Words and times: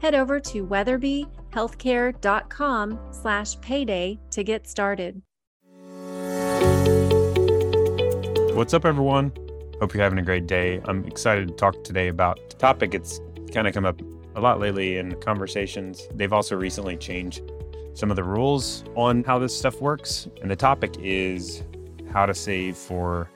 head 0.00 0.14
over 0.14 0.40
to 0.40 0.66
weatherbyhealthcare.com 0.66 2.98
slash 3.10 3.60
payday 3.60 4.18
to 4.30 4.44
get 4.44 4.66
started. 4.66 5.22
What's 8.54 8.74
up, 8.74 8.84
everyone? 8.84 9.32
Hope 9.80 9.92
you're 9.92 10.02
having 10.02 10.18
a 10.18 10.22
great 10.22 10.46
day. 10.46 10.80
I'm 10.86 11.04
excited 11.04 11.48
to 11.48 11.54
talk 11.54 11.84
today 11.84 12.08
about 12.08 12.38
a 12.38 12.56
topic. 12.56 12.94
It's 12.94 13.20
kind 13.52 13.68
of 13.68 13.74
come 13.74 13.84
up 13.84 14.00
a 14.34 14.40
lot 14.40 14.60
lately 14.60 14.96
in 14.96 15.20
conversations. 15.20 16.08
They've 16.14 16.32
also 16.32 16.56
recently 16.56 16.96
changed 16.96 17.42
some 17.94 18.10
of 18.10 18.16
the 18.16 18.24
rules 18.24 18.84
on 18.94 19.24
how 19.24 19.38
this 19.38 19.58
stuff 19.58 19.80
works. 19.80 20.28
And 20.40 20.50
the 20.50 20.56
topic 20.56 20.94
is 21.00 21.62
how 22.12 22.26
to 22.26 22.34
save 22.34 22.76
for 22.76 23.30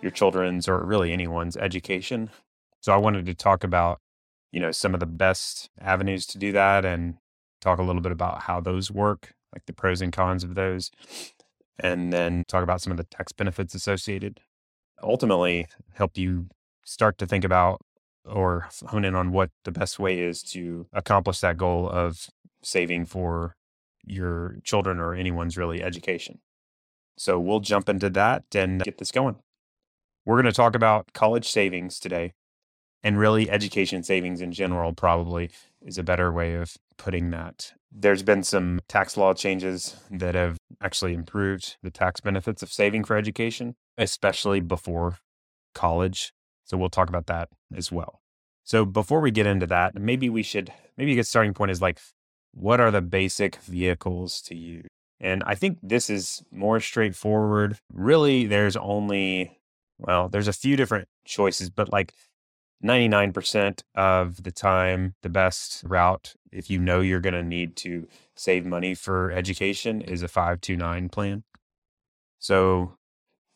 your 0.00 0.10
children's 0.10 0.68
or 0.68 0.84
really 0.84 1.12
anyone's 1.12 1.56
education. 1.56 2.30
So 2.80 2.92
I 2.92 2.96
wanted 2.96 3.26
to 3.26 3.34
talk 3.34 3.64
about, 3.64 4.00
you 4.52 4.60
know, 4.60 4.70
some 4.70 4.94
of 4.94 5.00
the 5.00 5.06
best 5.06 5.70
avenues 5.80 6.26
to 6.26 6.38
do 6.38 6.52
that 6.52 6.84
and 6.84 7.14
talk 7.60 7.78
a 7.78 7.82
little 7.82 8.02
bit 8.02 8.12
about 8.12 8.42
how 8.42 8.60
those 8.60 8.90
work, 8.90 9.34
like 9.52 9.66
the 9.66 9.72
pros 9.72 10.00
and 10.00 10.12
cons 10.12 10.44
of 10.44 10.54
those, 10.54 10.90
and 11.80 12.12
then 12.12 12.44
talk 12.46 12.62
about 12.62 12.80
some 12.80 12.90
of 12.90 12.96
the 12.96 13.04
tax 13.04 13.32
benefits 13.32 13.74
associated 13.74 14.40
ultimately 15.02 15.66
help 15.94 16.16
you 16.16 16.46
start 16.84 17.18
to 17.18 17.26
think 17.26 17.44
about 17.44 17.80
or 18.24 18.68
hone 18.88 19.04
in 19.04 19.14
on 19.14 19.32
what 19.32 19.50
the 19.64 19.72
best 19.72 19.98
way 19.98 20.20
is 20.20 20.42
to 20.42 20.86
accomplish 20.92 21.40
that 21.40 21.56
goal 21.56 21.88
of 21.88 22.28
saving 22.62 23.04
for 23.04 23.56
your 24.04 24.56
children 24.64 25.00
or 25.00 25.14
anyone's 25.14 25.56
really 25.56 25.82
education. 25.82 26.38
So 27.18 27.38
we'll 27.38 27.60
jump 27.60 27.88
into 27.88 28.08
that 28.10 28.44
and 28.54 28.82
get 28.82 28.98
this 28.98 29.10
going. 29.10 29.36
We're 30.24 30.36
going 30.36 30.46
to 30.46 30.52
talk 30.52 30.76
about 30.76 31.12
college 31.12 31.48
savings 31.48 31.98
today 31.98 32.32
and 33.02 33.18
really 33.18 33.50
education 33.50 34.02
savings 34.02 34.40
in 34.40 34.52
general, 34.52 34.92
probably 34.92 35.50
is 35.80 35.98
a 35.98 36.02
better 36.02 36.32
way 36.32 36.54
of 36.54 36.76
putting 36.96 37.30
that. 37.30 37.72
There's 37.90 38.22
been 38.22 38.42
some 38.42 38.80
tax 38.88 39.16
law 39.16 39.34
changes 39.34 39.96
that 40.10 40.34
have 40.34 40.56
actually 40.80 41.14
improved 41.14 41.76
the 41.82 41.90
tax 41.90 42.20
benefits 42.20 42.62
of 42.62 42.72
saving 42.72 43.04
for 43.04 43.16
education 43.16 43.74
especially 43.98 44.60
before 44.60 45.18
college. 45.74 46.32
So 46.64 46.76
we'll 46.76 46.90
talk 46.90 47.08
about 47.08 47.26
that 47.26 47.48
as 47.74 47.90
well. 47.90 48.20
So 48.64 48.84
before 48.84 49.20
we 49.20 49.30
get 49.30 49.46
into 49.46 49.66
that, 49.66 49.94
maybe 49.94 50.28
we 50.28 50.42
should, 50.42 50.72
maybe 50.96 51.12
a 51.12 51.16
good 51.16 51.26
starting 51.26 51.54
point 51.54 51.70
is 51.70 51.82
like, 51.82 51.98
what 52.52 52.80
are 52.80 52.90
the 52.90 53.02
basic 53.02 53.56
vehicles 53.56 54.40
to 54.42 54.54
use? 54.54 54.86
And 55.20 55.42
I 55.46 55.54
think 55.54 55.78
this 55.82 56.10
is 56.10 56.42
more 56.50 56.80
straightforward. 56.80 57.78
Really, 57.92 58.46
there's 58.46 58.76
only, 58.76 59.58
well, 59.98 60.28
there's 60.28 60.48
a 60.48 60.52
few 60.52 60.76
different 60.76 61.08
choices, 61.24 61.70
but 61.70 61.92
like 61.92 62.12
99% 62.82 63.82
of 63.94 64.42
the 64.42 64.50
time, 64.50 65.14
the 65.22 65.28
best 65.28 65.84
route, 65.86 66.34
if 66.50 66.68
you 66.68 66.78
know 66.78 67.00
you're 67.00 67.20
going 67.20 67.34
to 67.34 67.42
need 67.42 67.76
to 67.76 68.08
save 68.34 68.66
money 68.66 68.94
for 68.94 69.30
education, 69.30 70.00
is 70.00 70.22
a 70.22 70.28
529 70.28 71.08
plan. 71.08 71.44
So 72.38 72.94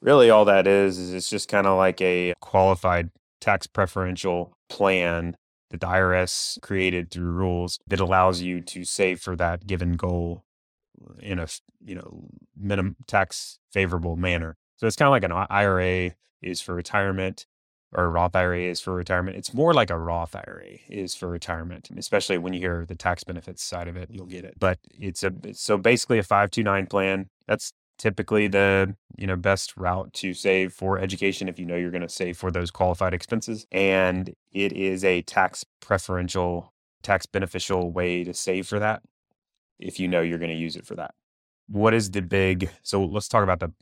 really 0.01 0.31
all 0.31 0.45
that 0.45 0.67
is 0.67 0.99
is 0.99 1.13
it's 1.13 1.29
just 1.29 1.49
kind 1.49 1.67
of 1.67 1.77
like 1.77 2.01
a 2.01 2.35
qualified 2.41 3.11
tax 3.41 3.67
preferential 3.67 4.57
plan 4.69 5.37
that 5.71 5.81
the 5.81 5.87
IRS 5.87 6.61
created 6.61 7.11
through 7.11 7.31
rules 7.31 7.79
that 7.87 8.01
allows 8.01 8.41
you 8.41 8.61
to 8.61 8.85
save 8.85 9.21
for 9.21 9.35
that 9.37 9.67
given 9.67 9.97
goal 9.97 10.45
in 11.21 11.39
a 11.39 11.47
you 11.85 11.95
know 11.95 12.29
minimum 12.57 12.97
tax 13.07 13.59
favorable 13.73 14.17
manner. 14.17 14.57
So 14.77 14.87
it's 14.87 14.97
kind 14.97 15.09
of 15.09 15.13
like 15.13 15.25
an 15.25 15.47
IRA 15.51 16.13
is 16.43 16.61
for 16.61 16.75
retirement 16.75 17.47
or 17.97 18.11
Roth 18.11 18.37
IRA 18.37 18.61
is 18.61 18.79
for 18.81 18.95
retirement. 18.95 19.37
It's 19.37 19.55
more 19.55 19.73
like 19.73 19.91
a 19.91 19.99
Roth 19.99 20.37
IRA 20.37 20.79
is 20.89 21.15
for 21.15 21.29
retirement, 21.29 21.89
especially 21.97 22.37
when 22.37 22.53
you 22.53 22.61
hear 22.61 22.85
the 22.87 22.95
tax 22.95 23.25
benefits 23.25 23.65
side 23.65 23.89
of 23.89 23.97
it, 23.97 24.11
you'll 24.13 24.27
get 24.27 24.45
it. 24.45 24.55
But 24.61 24.79
it's 24.93 25.25
a 25.25 25.33
so 25.55 25.79
basically 25.79 26.19
a 26.19 26.23
529 26.23 26.87
plan. 26.87 27.31
That's 27.49 27.73
typically 27.99 28.49
the 28.49 28.95
you 29.17 29.27
know 29.27 29.37
best 29.37 29.75
route 29.77 30.13
to 30.13 30.35
save 30.35 30.75
for 30.75 30.99
education 30.99 31.49
if 31.49 31.59
you 31.59 31.65
know 31.65 31.77
you're 31.77 31.91
going 31.91 32.03
to 32.03 32.09
save 32.09 32.37
for 32.37 32.51
those 32.51 32.71
qualified 32.71 33.15
expenses 33.15 33.67
and 33.73 34.35
it 34.53 34.73
is 34.73 35.03
a 35.03 35.23
tax 35.23 35.65
preferential 35.81 36.75
tax 37.03 37.25
beneficial 37.25 37.91
way 37.91 38.23
to 38.23 38.35
save 38.35 38.67
for 38.67 38.79
that 38.79 39.03
if 39.79 39.99
you 39.99 40.07
know 40.07 40.21
you're 40.21 40.39
going 40.39 40.51
to 40.51 40.55
use 40.55 40.77
it 40.77 40.85
for 40.85 40.95
that 40.95 41.15
what 41.69 41.95
is 41.95 42.11
the 42.11 42.21
big 42.21 42.69
so 42.83 43.03
let's 43.03 43.29
talk 43.29 43.43
about 43.43 43.61
the 43.61 43.73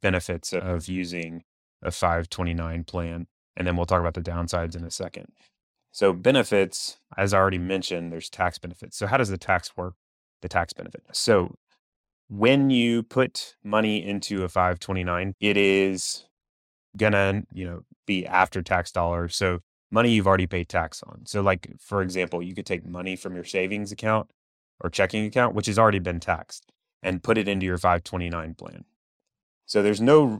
benefits 0.00 0.54
of 0.54 0.88
using 0.88 1.44
a 1.82 1.90
529 1.90 2.84
plan 2.84 3.26
and 3.56 3.66
then 3.66 3.76
we'll 3.76 3.86
talk 3.86 4.00
about 4.00 4.14
the 4.14 4.20
downsides 4.20 4.76
in 4.76 4.84
a 4.84 4.90
second 4.90 5.28
so 5.90 6.12
benefits 6.12 6.98
as 7.16 7.34
i 7.34 7.38
already 7.38 7.58
mentioned 7.58 8.12
there's 8.12 8.30
tax 8.30 8.58
benefits 8.58 8.96
so 8.96 9.06
how 9.06 9.16
does 9.16 9.28
the 9.28 9.38
tax 9.38 9.76
work 9.76 9.94
the 10.40 10.48
tax 10.48 10.72
benefit 10.72 11.02
so 11.12 11.54
when 12.32 12.70
you 12.70 13.02
put 13.02 13.56
money 13.62 14.02
into 14.02 14.42
a 14.42 14.48
529, 14.48 15.34
it 15.38 15.56
is 15.58 16.24
gonna, 16.96 17.42
you 17.52 17.66
know, 17.66 17.82
be 18.06 18.26
after 18.26 18.62
tax 18.62 18.90
dollars. 18.90 19.36
So 19.36 19.60
money 19.90 20.10
you've 20.10 20.26
already 20.26 20.46
paid 20.46 20.70
tax 20.70 21.02
on. 21.02 21.26
So 21.26 21.42
like 21.42 21.68
for 21.78 22.00
example, 22.00 22.42
you 22.42 22.54
could 22.54 22.64
take 22.64 22.86
money 22.86 23.16
from 23.16 23.34
your 23.34 23.44
savings 23.44 23.92
account 23.92 24.30
or 24.80 24.88
checking 24.88 25.26
account, 25.26 25.54
which 25.54 25.66
has 25.66 25.78
already 25.78 25.98
been 25.98 26.20
taxed, 26.20 26.72
and 27.02 27.22
put 27.22 27.36
it 27.36 27.48
into 27.48 27.66
your 27.66 27.76
529 27.76 28.54
plan. 28.54 28.84
So 29.72 29.82
there's 29.82 30.02
no 30.02 30.38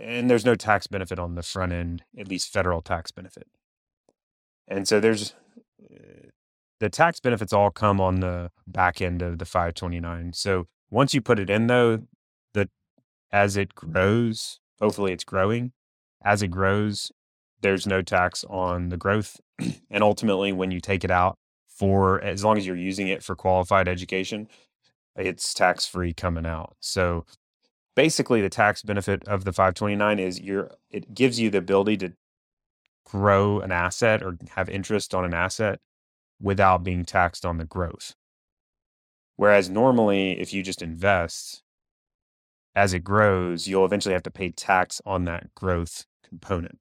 and 0.00 0.30
there's 0.30 0.46
no 0.46 0.54
tax 0.54 0.86
benefit 0.86 1.18
on 1.18 1.34
the 1.34 1.42
front 1.42 1.72
end, 1.72 2.04
at 2.18 2.26
least 2.26 2.50
federal 2.50 2.80
tax 2.80 3.10
benefit. 3.10 3.46
And 4.66 4.88
so 4.88 4.98
there's 4.98 5.34
uh, 5.92 6.30
the 6.80 6.88
tax 6.88 7.20
benefits 7.20 7.52
all 7.52 7.70
come 7.70 8.00
on 8.00 8.20
the 8.20 8.50
back 8.66 9.02
end 9.02 9.20
of 9.20 9.38
the 9.38 9.44
529. 9.44 10.32
So 10.32 10.68
once 10.90 11.12
you 11.12 11.20
put 11.20 11.38
it 11.38 11.50
in 11.50 11.66
though, 11.66 12.04
the, 12.54 12.70
as 13.30 13.58
it 13.58 13.74
grows, 13.74 14.58
hopefully 14.80 15.12
it's 15.12 15.24
growing. 15.24 15.72
As 16.24 16.40
it 16.40 16.48
grows, 16.48 17.12
there's 17.60 17.86
no 17.86 18.00
tax 18.00 18.42
on 18.48 18.88
the 18.88 18.96
growth. 18.96 19.38
and 19.90 20.02
ultimately, 20.02 20.50
when 20.50 20.70
you 20.70 20.80
take 20.80 21.04
it 21.04 21.10
out 21.10 21.36
for 21.68 22.24
as 22.24 22.42
long 22.42 22.56
as 22.56 22.66
you're 22.66 22.74
using 22.74 23.08
it 23.08 23.22
for 23.22 23.36
qualified 23.36 23.86
education, 23.86 24.48
it's 25.14 25.52
tax 25.52 25.84
free 25.84 26.14
coming 26.14 26.46
out. 26.46 26.74
So 26.80 27.26
basically 27.94 28.40
the 28.40 28.48
tax 28.48 28.82
benefit 28.82 29.26
of 29.26 29.44
the 29.44 29.52
529 29.52 30.18
is 30.18 30.40
you're 30.40 30.70
it 30.90 31.14
gives 31.14 31.38
you 31.38 31.50
the 31.50 31.58
ability 31.58 31.96
to 31.98 32.12
grow 33.04 33.60
an 33.60 33.72
asset 33.72 34.22
or 34.22 34.38
have 34.50 34.68
interest 34.68 35.14
on 35.14 35.24
an 35.24 35.34
asset 35.34 35.80
without 36.40 36.82
being 36.82 37.04
taxed 37.04 37.44
on 37.44 37.58
the 37.58 37.64
growth. 37.64 38.14
Whereas 39.36 39.68
normally, 39.68 40.40
if 40.40 40.52
you 40.52 40.62
just 40.62 40.82
invest, 40.82 41.62
as 42.74 42.92
it 42.92 43.00
grows, 43.00 43.66
you'll 43.66 43.84
eventually 43.84 44.12
have 44.12 44.22
to 44.24 44.30
pay 44.30 44.50
tax 44.50 45.00
on 45.04 45.24
that 45.24 45.54
growth 45.54 46.06
component. 46.26 46.78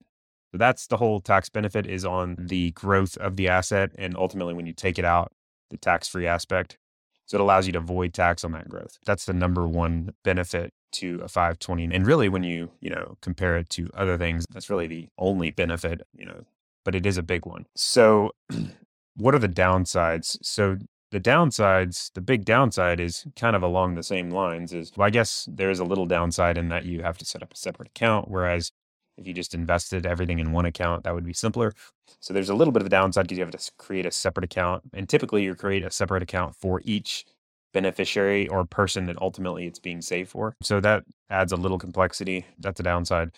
So 0.51 0.57
that's 0.57 0.87
the 0.87 0.97
whole 0.97 1.21
tax 1.21 1.49
benefit 1.49 1.87
is 1.87 2.03
on 2.05 2.35
the 2.37 2.71
growth 2.71 3.17
of 3.17 3.35
the 3.35 3.47
asset. 3.47 3.91
And 3.97 4.17
ultimately, 4.17 4.53
when 4.53 4.65
you 4.65 4.73
take 4.73 4.99
it 4.99 5.05
out, 5.05 5.31
the 5.69 5.77
tax 5.77 6.07
free 6.07 6.27
aspect. 6.27 6.77
So 7.25 7.37
it 7.37 7.41
allows 7.41 7.67
you 7.67 7.73
to 7.73 7.79
avoid 7.79 8.13
tax 8.13 8.43
on 8.43 8.51
that 8.51 8.67
growth. 8.67 8.97
That's 9.05 9.25
the 9.25 9.33
number 9.33 9.65
one 9.67 10.13
benefit 10.23 10.73
to 10.93 11.21
a 11.23 11.27
520. 11.27 11.95
And 11.95 12.05
really, 12.05 12.29
when 12.29 12.43
you, 12.43 12.71
you 12.79 12.89
know, 12.89 13.17
compare 13.21 13.57
it 13.57 13.69
to 13.71 13.89
other 13.93 14.17
things, 14.17 14.45
that's 14.51 14.69
really 14.69 14.87
the 14.87 15.07
only 15.17 15.51
benefit, 15.51 16.01
you 16.13 16.25
know, 16.25 16.45
but 16.83 16.95
it 16.95 17.05
is 17.05 17.17
a 17.17 17.23
big 17.23 17.45
one. 17.45 17.65
So 17.75 18.31
what 19.15 19.35
are 19.35 19.39
the 19.39 19.49
downsides? 19.49 20.37
So 20.41 20.77
the 21.11 21.19
downsides, 21.19 22.11
the 22.13 22.21
big 22.21 22.45
downside 22.45 22.99
is 22.99 23.25
kind 23.35 23.55
of 23.55 23.63
along 23.63 23.95
the 23.95 24.03
same 24.03 24.29
lines 24.29 24.73
is 24.73 24.91
well, 24.95 25.07
I 25.07 25.09
guess 25.09 25.47
there 25.51 25.69
is 25.69 25.79
a 25.79 25.85
little 25.85 26.05
downside 26.05 26.57
in 26.57 26.69
that 26.69 26.85
you 26.85 27.01
have 27.03 27.17
to 27.17 27.25
set 27.25 27.43
up 27.43 27.53
a 27.53 27.57
separate 27.57 27.89
account, 27.89 28.29
whereas 28.29 28.71
if 29.17 29.27
you 29.27 29.33
just 29.33 29.53
invested 29.53 30.05
everything 30.05 30.39
in 30.39 30.51
one 30.51 30.65
account, 30.65 31.03
that 31.03 31.13
would 31.13 31.25
be 31.25 31.33
simpler. 31.33 31.73
So 32.19 32.33
there's 32.33 32.49
a 32.49 32.55
little 32.55 32.71
bit 32.71 32.81
of 32.81 32.87
a 32.87 32.89
downside 32.89 33.25
because 33.25 33.37
you 33.37 33.43
have 33.43 33.51
to 33.51 33.71
create 33.77 34.05
a 34.05 34.11
separate 34.11 34.45
account. 34.45 34.83
And 34.93 35.07
typically 35.07 35.43
you 35.43 35.53
create 35.53 35.83
a 35.83 35.91
separate 35.91 36.23
account 36.23 36.55
for 36.55 36.81
each 36.85 37.25
beneficiary 37.73 38.47
or 38.47 38.65
person 38.65 39.05
that 39.05 39.21
ultimately 39.21 39.65
it's 39.65 39.79
being 39.79 40.01
saved 40.01 40.29
for. 40.29 40.55
So 40.61 40.79
that 40.81 41.03
adds 41.29 41.51
a 41.51 41.57
little 41.57 41.79
complexity. 41.79 42.45
That's 42.59 42.79
a 42.79 42.83
downside. 42.83 43.31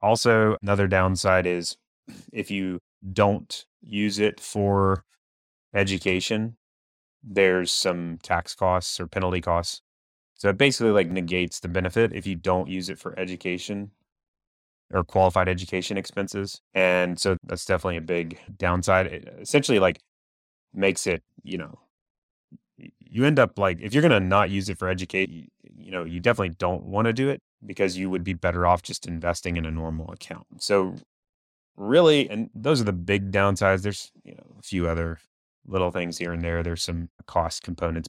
Also, 0.00 0.56
another 0.62 0.86
downside 0.86 1.46
is 1.46 1.76
if 2.32 2.50
you 2.50 2.78
don't 3.12 3.64
use 3.80 4.18
it 4.18 4.40
for 4.40 5.04
education, 5.74 6.56
there's 7.22 7.72
some 7.72 8.18
tax 8.22 8.54
costs 8.54 9.00
or 9.00 9.06
penalty 9.06 9.40
costs. 9.40 9.80
So 10.34 10.48
it 10.48 10.58
basically 10.58 10.92
like 10.92 11.10
negates 11.10 11.60
the 11.60 11.68
benefit 11.68 12.12
if 12.12 12.26
you 12.26 12.34
don't 12.34 12.68
use 12.68 12.88
it 12.88 12.98
for 12.98 13.18
education 13.18 13.92
or 14.92 15.04
qualified 15.04 15.48
education 15.48 15.96
expenses. 15.96 16.60
And 16.74 17.18
so 17.18 17.36
that's 17.44 17.64
definitely 17.64 17.96
a 17.96 18.02
big 18.02 18.38
downside. 18.58 19.06
It 19.06 19.28
essentially 19.40 19.78
like 19.78 20.00
makes 20.74 21.06
it, 21.06 21.22
you 21.42 21.56
know, 21.56 21.78
you 23.14 23.24
end 23.24 23.38
up 23.38 23.58
like 23.60 23.80
if 23.80 23.94
you're 23.94 24.02
going 24.02 24.10
to 24.10 24.18
not 24.20 24.50
use 24.50 24.68
it 24.68 24.76
for 24.76 24.88
educate, 24.88 25.30
you 25.62 25.90
know, 25.92 26.02
you 26.02 26.18
definitely 26.18 26.56
don't 26.58 26.82
want 26.82 27.06
to 27.06 27.12
do 27.12 27.28
it 27.28 27.40
because 27.64 27.96
you 27.96 28.10
would 28.10 28.24
be 28.24 28.32
better 28.32 28.66
off 28.66 28.82
just 28.82 29.06
investing 29.06 29.56
in 29.56 29.64
a 29.64 29.70
normal 29.70 30.10
account. 30.10 30.46
So 30.58 30.96
really 31.76 32.28
and 32.28 32.50
those 32.56 32.80
are 32.80 32.84
the 32.84 32.92
big 32.92 33.30
downsides. 33.30 33.82
There's, 33.82 34.10
you 34.24 34.34
know, 34.34 34.44
a 34.58 34.62
few 34.62 34.88
other 34.88 35.20
little 35.64 35.92
things 35.92 36.18
here 36.18 36.32
and 36.32 36.42
there. 36.42 36.64
There's 36.64 36.82
some 36.82 37.08
cost 37.26 37.62
components 37.62 38.08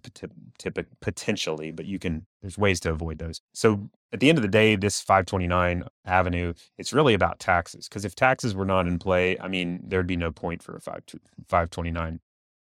potentially, 1.02 1.72
but 1.72 1.86
you 1.86 2.00
can, 2.00 2.26
there's 2.42 2.58
ways 2.58 2.80
to 2.82 2.90
avoid 2.90 3.20
those. 3.20 3.42
So 3.54 3.90
at 4.12 4.20
the 4.20 4.30
end 4.30 4.40
of 4.40 4.42
the 4.42 4.48
day, 4.48 4.76
this 4.76 5.02
529 5.02 5.84
avenue, 6.06 6.54
it's 6.80 6.94
really 6.94 7.14
about 7.14 7.40
taxes. 7.40 7.88
Because 7.88 8.06
if 8.06 8.16
taxes 8.16 8.56
were 8.56 8.66
not 8.66 8.88
in 8.88 8.98
play, 8.98 9.38
I 9.40 9.48
mean, 9.50 9.82
there'd 9.86 10.08
be 10.08 10.18
no 10.18 10.32
point 10.32 10.64
for 10.64 10.76
a 10.76 10.82
5, 10.82 11.04
529. 11.48 12.20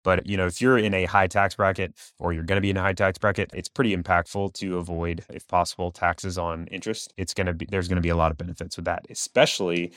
But 0.03 0.25
you 0.25 0.37
know, 0.37 0.47
if 0.47 0.61
you're 0.61 0.77
in 0.77 0.93
a 0.93 1.05
high 1.05 1.27
tax 1.27 1.55
bracket 1.55 1.93
or 2.19 2.33
you're 2.33 2.43
going 2.43 2.57
to 2.57 2.61
be 2.61 2.69
in 2.69 2.77
a 2.77 2.81
high 2.81 2.93
tax 2.93 3.17
bracket, 3.17 3.51
it's 3.53 3.69
pretty 3.69 3.95
impactful 3.95 4.53
to 4.53 4.77
avoid, 4.77 5.23
if 5.29 5.47
possible, 5.47 5.91
taxes 5.91 6.37
on 6.37 6.67
interest. 6.67 7.13
It's 7.17 7.33
going 7.33 7.47
to 7.47 7.53
be 7.53 7.65
there's 7.69 7.87
going 7.87 7.97
to 7.97 8.01
be 8.01 8.09
a 8.09 8.15
lot 8.15 8.31
of 8.31 8.37
benefits 8.37 8.75
with 8.77 8.85
that, 8.85 9.05
especially 9.09 9.91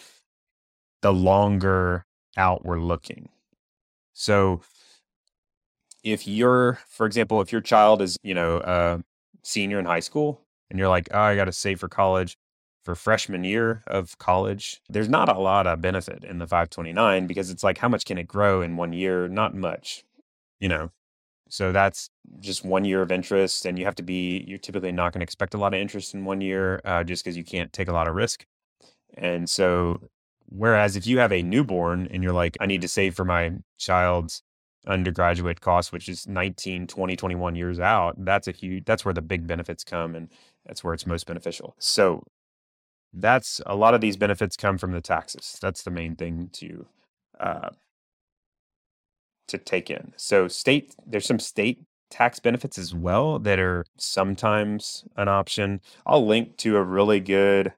the 1.03 1.13
longer 1.13 2.05
out 2.37 2.65
we're 2.65 2.81
looking. 2.81 3.29
So 4.13 4.63
if 6.03 6.27
you're, 6.27 6.79
for 6.89 7.07
example, 7.07 7.41
if 7.41 7.51
your 7.51 7.61
child 7.61 8.03
is, 8.03 8.19
you 8.23 8.35
know, 8.35 8.59
a 8.59 9.03
senior 9.43 9.79
in 9.79 9.87
high 9.87 10.01
school 10.01 10.41
and 10.71 10.79
you're 10.79 10.89
like, 10.89 11.09
oh, 11.13 11.19
I 11.19 11.37
got 11.37 11.47
to 11.47 11.53
save 11.53 11.81
for 11.81 11.89
college 11.89 12.37
for 12.85 12.95
freshman 12.95 13.45
year 13.45 13.83
of 13.87 14.19
college, 14.19 14.81
there's 14.89 15.09
not 15.09 15.29
a 15.29 15.39
lot 15.39 15.67
of 15.67 15.81
benefit 15.81 16.23
in 16.23 16.39
the 16.39 16.47
529 16.47 17.27
because 17.27 17.51
it's 17.51 17.65
like, 17.65 17.79
how 17.79 17.89
much 17.89 18.05
can 18.05 18.19
it 18.19 18.29
grow 18.29 18.61
in 18.61 18.77
one 18.77 18.93
year? 18.93 19.27
Not 19.29 19.55
much, 19.55 20.05
you 20.61 20.69
know. 20.69 20.91
So 21.49 21.73
that's 21.73 22.11
just 22.41 22.65
one 22.65 22.85
year 22.85 23.03
of 23.03 23.13
interest, 23.13 23.65
and 23.65 23.79
you 23.79 23.85
have 23.85 23.95
to 23.97 24.03
be, 24.03 24.45
you're 24.47 24.59
typically 24.59 24.93
not 24.93 25.13
going 25.13 25.21
to 25.21 25.25
expect 25.25 25.55
a 25.55 25.59
lot 25.59 25.75
of 25.75 25.81
interest 25.81 26.15
in 26.15 26.25
one 26.25 26.41
year 26.41 26.81
uh, 26.85 27.05
just 27.05 27.25
because 27.25 27.37
you 27.37 27.45
can't 27.45 27.73
take 27.73 27.89
a 27.89 27.93
lot 27.93 28.09
of 28.09 28.15
risk. 28.15 28.45
And 29.17 29.49
so, 29.49 30.01
whereas 30.47 30.97
if 30.97 31.07
you 31.07 31.19
have 31.19 31.33
a 31.33 31.43
newborn 31.43 32.09
and 32.11 32.23
you're 32.23 32.33
like, 32.33 32.57
I 32.61 32.67
need 32.67 32.81
to 32.83 32.89
save 32.89 33.15
for 33.15 33.25
my 33.25 33.53
child's 33.79 34.43
undergraduate 34.87 35.61
cost, 35.61 35.93
which 35.93 36.09
is 36.09 36.27
19, 36.27 36.87
20, 36.87 37.17
21 37.17 37.55
years 37.55 37.79
out, 37.81 38.17
that's 38.25 38.49
a 38.49 38.53
huge, 38.53 38.85
that's 38.85 39.05
where 39.05 39.15
the 39.15 39.23
big 39.23 39.47
benefits 39.47 39.85
come 39.85 40.15
and 40.15 40.29
that's 40.67 40.83
where 40.83 40.95
it's 40.95 41.07
most 41.07 41.27
beneficial. 41.27 41.77
So 41.79 42.25
that's 43.15 43.61
a 43.67 43.77
lot 43.77 43.95
of 43.95 44.01
these 44.01 44.17
benefits 44.17 44.57
come 44.57 44.79
from 44.79 44.93
the 44.93 45.01
taxes. 45.01 45.59
That's 45.61 45.83
the 45.83 45.91
main 45.91 46.17
thing 46.17 46.51
to, 46.55 46.87
uh, 47.41 47.71
to 49.49 49.59
take 49.59 49.91
in. 49.91 50.13
So 50.17 50.49
state, 50.49 50.95
there's 51.07 51.27
some 51.27 51.39
state 51.39 51.83
tax 52.11 52.41
benefits 52.41 52.79
as 52.79 52.95
well 52.95 53.39
that 53.41 53.59
are 53.59 53.85
sometimes 53.99 55.05
an 55.17 55.29
option. 55.29 55.81
I'll 56.07 56.27
link 56.27 56.57
to 56.59 56.77
a 56.77 56.83
really 56.83 57.21
good 57.21 57.73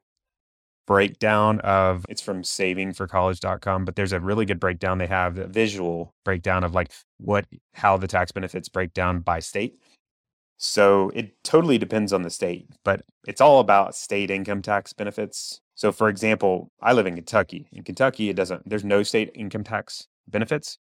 breakdown 0.87 1.61
of 1.61 2.07
it's 2.09 2.23
from 2.23 2.43
savingforcollege.com 2.43 3.85
but 3.85 3.97
there's 3.97 4.13
a 4.13 4.21
really 4.21 4.47
good 4.47 4.61
breakdown 4.61 4.99
they 4.99 5.07
have 5.07 5.37
a 5.37 5.47
visual 5.47 6.15
breakdown 6.25 6.63
of 6.63 6.75
like 6.75 6.93
what 7.19 7.45
how 7.75 7.97
the 7.97 8.07
tax 8.07 8.31
benefits 8.31 8.69
break 8.69 8.95
down 8.95 9.19
by 9.19 9.41
state 9.41 9.79
so 10.57 11.11
it 11.15 11.43
totally 11.45 11.79
depends 11.79 12.13
on 12.13 12.23
the 12.23 12.31
state 12.31 12.69
but 12.85 13.03
it's 13.27 13.41
all 13.41 13.61
about 13.61 13.95
state 13.95 14.31
income 14.31 14.63
tax 14.63 14.93
benefits. 14.93 15.61
So 15.75 15.93
for 15.93 16.09
example 16.09 16.71
i 16.81 16.93
live 16.93 17.07
in 17.07 17.15
kentucky. 17.15 17.69
In 17.73 17.83
kentucky 17.85 18.31
it 18.31 18.37
doesn't 18.37 18.69
there's 18.69 18.85
no 18.85 19.03
state 19.03 19.31
income 19.35 19.65
tax 19.65 20.07
benefits. 20.29 20.79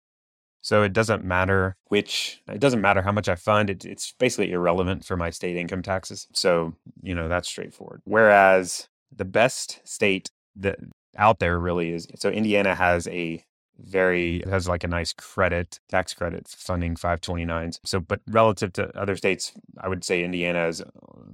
So 0.63 0.83
it 0.83 0.93
doesn't 0.93 1.23
matter 1.23 1.75
which 1.87 2.41
it 2.47 2.59
doesn't 2.59 2.81
matter 2.81 3.01
how 3.01 3.11
much 3.11 3.29
i 3.29 3.35
fund 3.35 3.69
it, 3.69 3.85
it's 3.85 4.13
basically 4.19 4.51
irrelevant 4.51 5.05
for 5.05 5.17
my 5.17 5.29
state 5.29 5.57
income 5.57 5.81
taxes. 5.81 6.27
So 6.33 6.75
you 7.01 7.15
know 7.15 7.27
that's 7.27 7.47
straightforward. 7.47 8.01
Whereas 8.05 8.87
the 9.15 9.25
best 9.25 9.81
state 9.83 10.29
that 10.55 10.79
out 11.17 11.39
there 11.39 11.59
really 11.59 11.91
is 11.91 12.07
so 12.15 12.29
Indiana 12.29 12.75
has 12.75 13.07
a 13.07 13.43
very 13.83 14.43
has 14.49 14.67
like 14.67 14.83
a 14.83 14.87
nice 14.87 15.13
credit 15.13 15.79
tax 15.89 16.13
credit 16.13 16.47
funding 16.47 16.95
529s 16.95 17.79
so 17.83 17.99
but 17.99 18.21
relative 18.27 18.71
to 18.73 18.95
other 18.97 19.15
states 19.15 19.53
i 19.79 19.87
would 19.87 20.03
say 20.03 20.23
indiana 20.23 20.67
is 20.67 20.81
uh, 20.81 20.85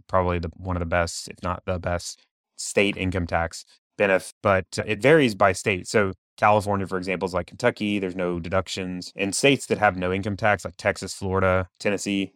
probably 0.07 0.39
the 0.39 0.49
one 0.57 0.75
of 0.75 0.79
the 0.79 0.85
best 0.85 1.27
if 1.27 1.41
not 1.43 1.63
the 1.65 1.79
best 1.79 2.21
state 2.55 2.97
income 2.97 3.27
tax 3.27 3.65
benefit 3.97 4.33
but 4.43 4.65
it 4.85 5.01
varies 5.01 5.35
by 5.35 5.51
state. 5.51 5.87
So 5.87 6.13
california 6.37 6.85
for 6.85 6.97
example 6.97 7.25
is 7.25 7.33
like 7.33 7.47
kentucky 7.47 7.99
there's 7.99 8.15
no 8.15 8.39
deductions. 8.39 9.11
In 9.15 9.33
states 9.33 9.65
that 9.67 9.79
have 9.79 9.97
no 9.97 10.13
income 10.13 10.37
tax 10.37 10.65
like 10.65 10.77
texas 10.77 11.13
florida 11.13 11.67
tennessee 11.79 12.33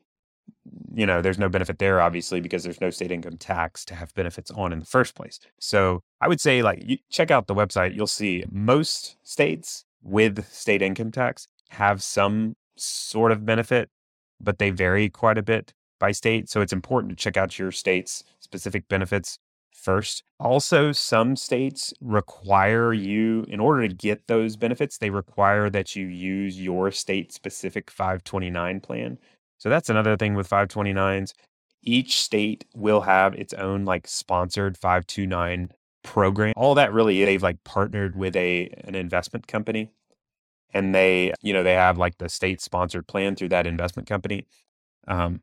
you 0.93 1.05
know, 1.05 1.21
there's 1.21 1.39
no 1.39 1.49
benefit 1.49 1.79
there, 1.79 2.01
obviously, 2.01 2.41
because 2.41 2.63
there's 2.63 2.81
no 2.81 2.89
state 2.89 3.11
income 3.11 3.37
tax 3.37 3.85
to 3.85 3.95
have 3.95 4.13
benefits 4.13 4.51
on 4.51 4.73
in 4.73 4.79
the 4.79 4.85
first 4.85 5.15
place. 5.15 5.39
So 5.59 6.01
I 6.19 6.27
would 6.27 6.41
say, 6.41 6.61
like, 6.61 6.83
you 6.85 6.97
check 7.09 7.31
out 7.31 7.47
the 7.47 7.55
website, 7.55 7.95
you'll 7.95 8.07
see 8.07 8.43
most 8.51 9.15
states 9.23 9.85
with 10.03 10.51
state 10.51 10.81
income 10.81 11.11
tax 11.11 11.47
have 11.69 12.03
some 12.03 12.55
sort 12.77 13.31
of 13.31 13.45
benefit, 13.45 13.89
but 14.39 14.59
they 14.59 14.69
vary 14.69 15.09
quite 15.09 15.37
a 15.37 15.43
bit 15.43 15.73
by 15.99 16.11
state. 16.11 16.49
So 16.49 16.61
it's 16.61 16.73
important 16.73 17.11
to 17.11 17.15
check 17.15 17.37
out 17.37 17.57
your 17.57 17.71
state's 17.71 18.23
specific 18.39 18.87
benefits 18.87 19.37
first. 19.71 20.23
Also, 20.39 20.91
some 20.91 21.35
states 21.35 21.93
require 22.01 22.93
you, 22.93 23.45
in 23.47 23.59
order 23.59 23.87
to 23.87 23.93
get 23.93 24.27
those 24.27 24.55
benefits, 24.55 24.97
they 24.97 25.09
require 25.09 25.69
that 25.69 25.95
you 25.95 26.07
use 26.07 26.59
your 26.59 26.91
state 26.91 27.31
specific 27.31 27.89
529 27.89 28.79
plan. 28.81 29.17
So 29.57 29.69
that's 29.69 29.89
another 29.89 30.17
thing 30.17 30.33
with 30.33 30.49
529s. 30.49 31.33
Each 31.83 32.21
state 32.21 32.65
will 32.75 33.01
have 33.01 33.33
its 33.35 33.53
own 33.53 33.85
like 33.85 34.07
sponsored 34.07 34.77
529 34.77 35.71
program. 36.03 36.53
All 36.55 36.75
that 36.75 36.93
really 36.93 37.23
they've 37.23 37.43
like 37.43 37.63
partnered 37.63 38.15
with 38.15 38.35
a 38.35 38.67
an 38.83 38.95
investment 38.95 39.47
company 39.47 39.91
and 40.73 40.95
they, 40.95 41.33
you 41.41 41.53
know, 41.53 41.63
they 41.63 41.73
have 41.73 41.97
like 41.97 42.17
the 42.17 42.29
state 42.29 42.61
sponsored 42.61 43.07
plan 43.07 43.35
through 43.35 43.49
that 43.49 43.67
investment 43.67 44.07
company. 44.07 44.45
Um, 45.07 45.41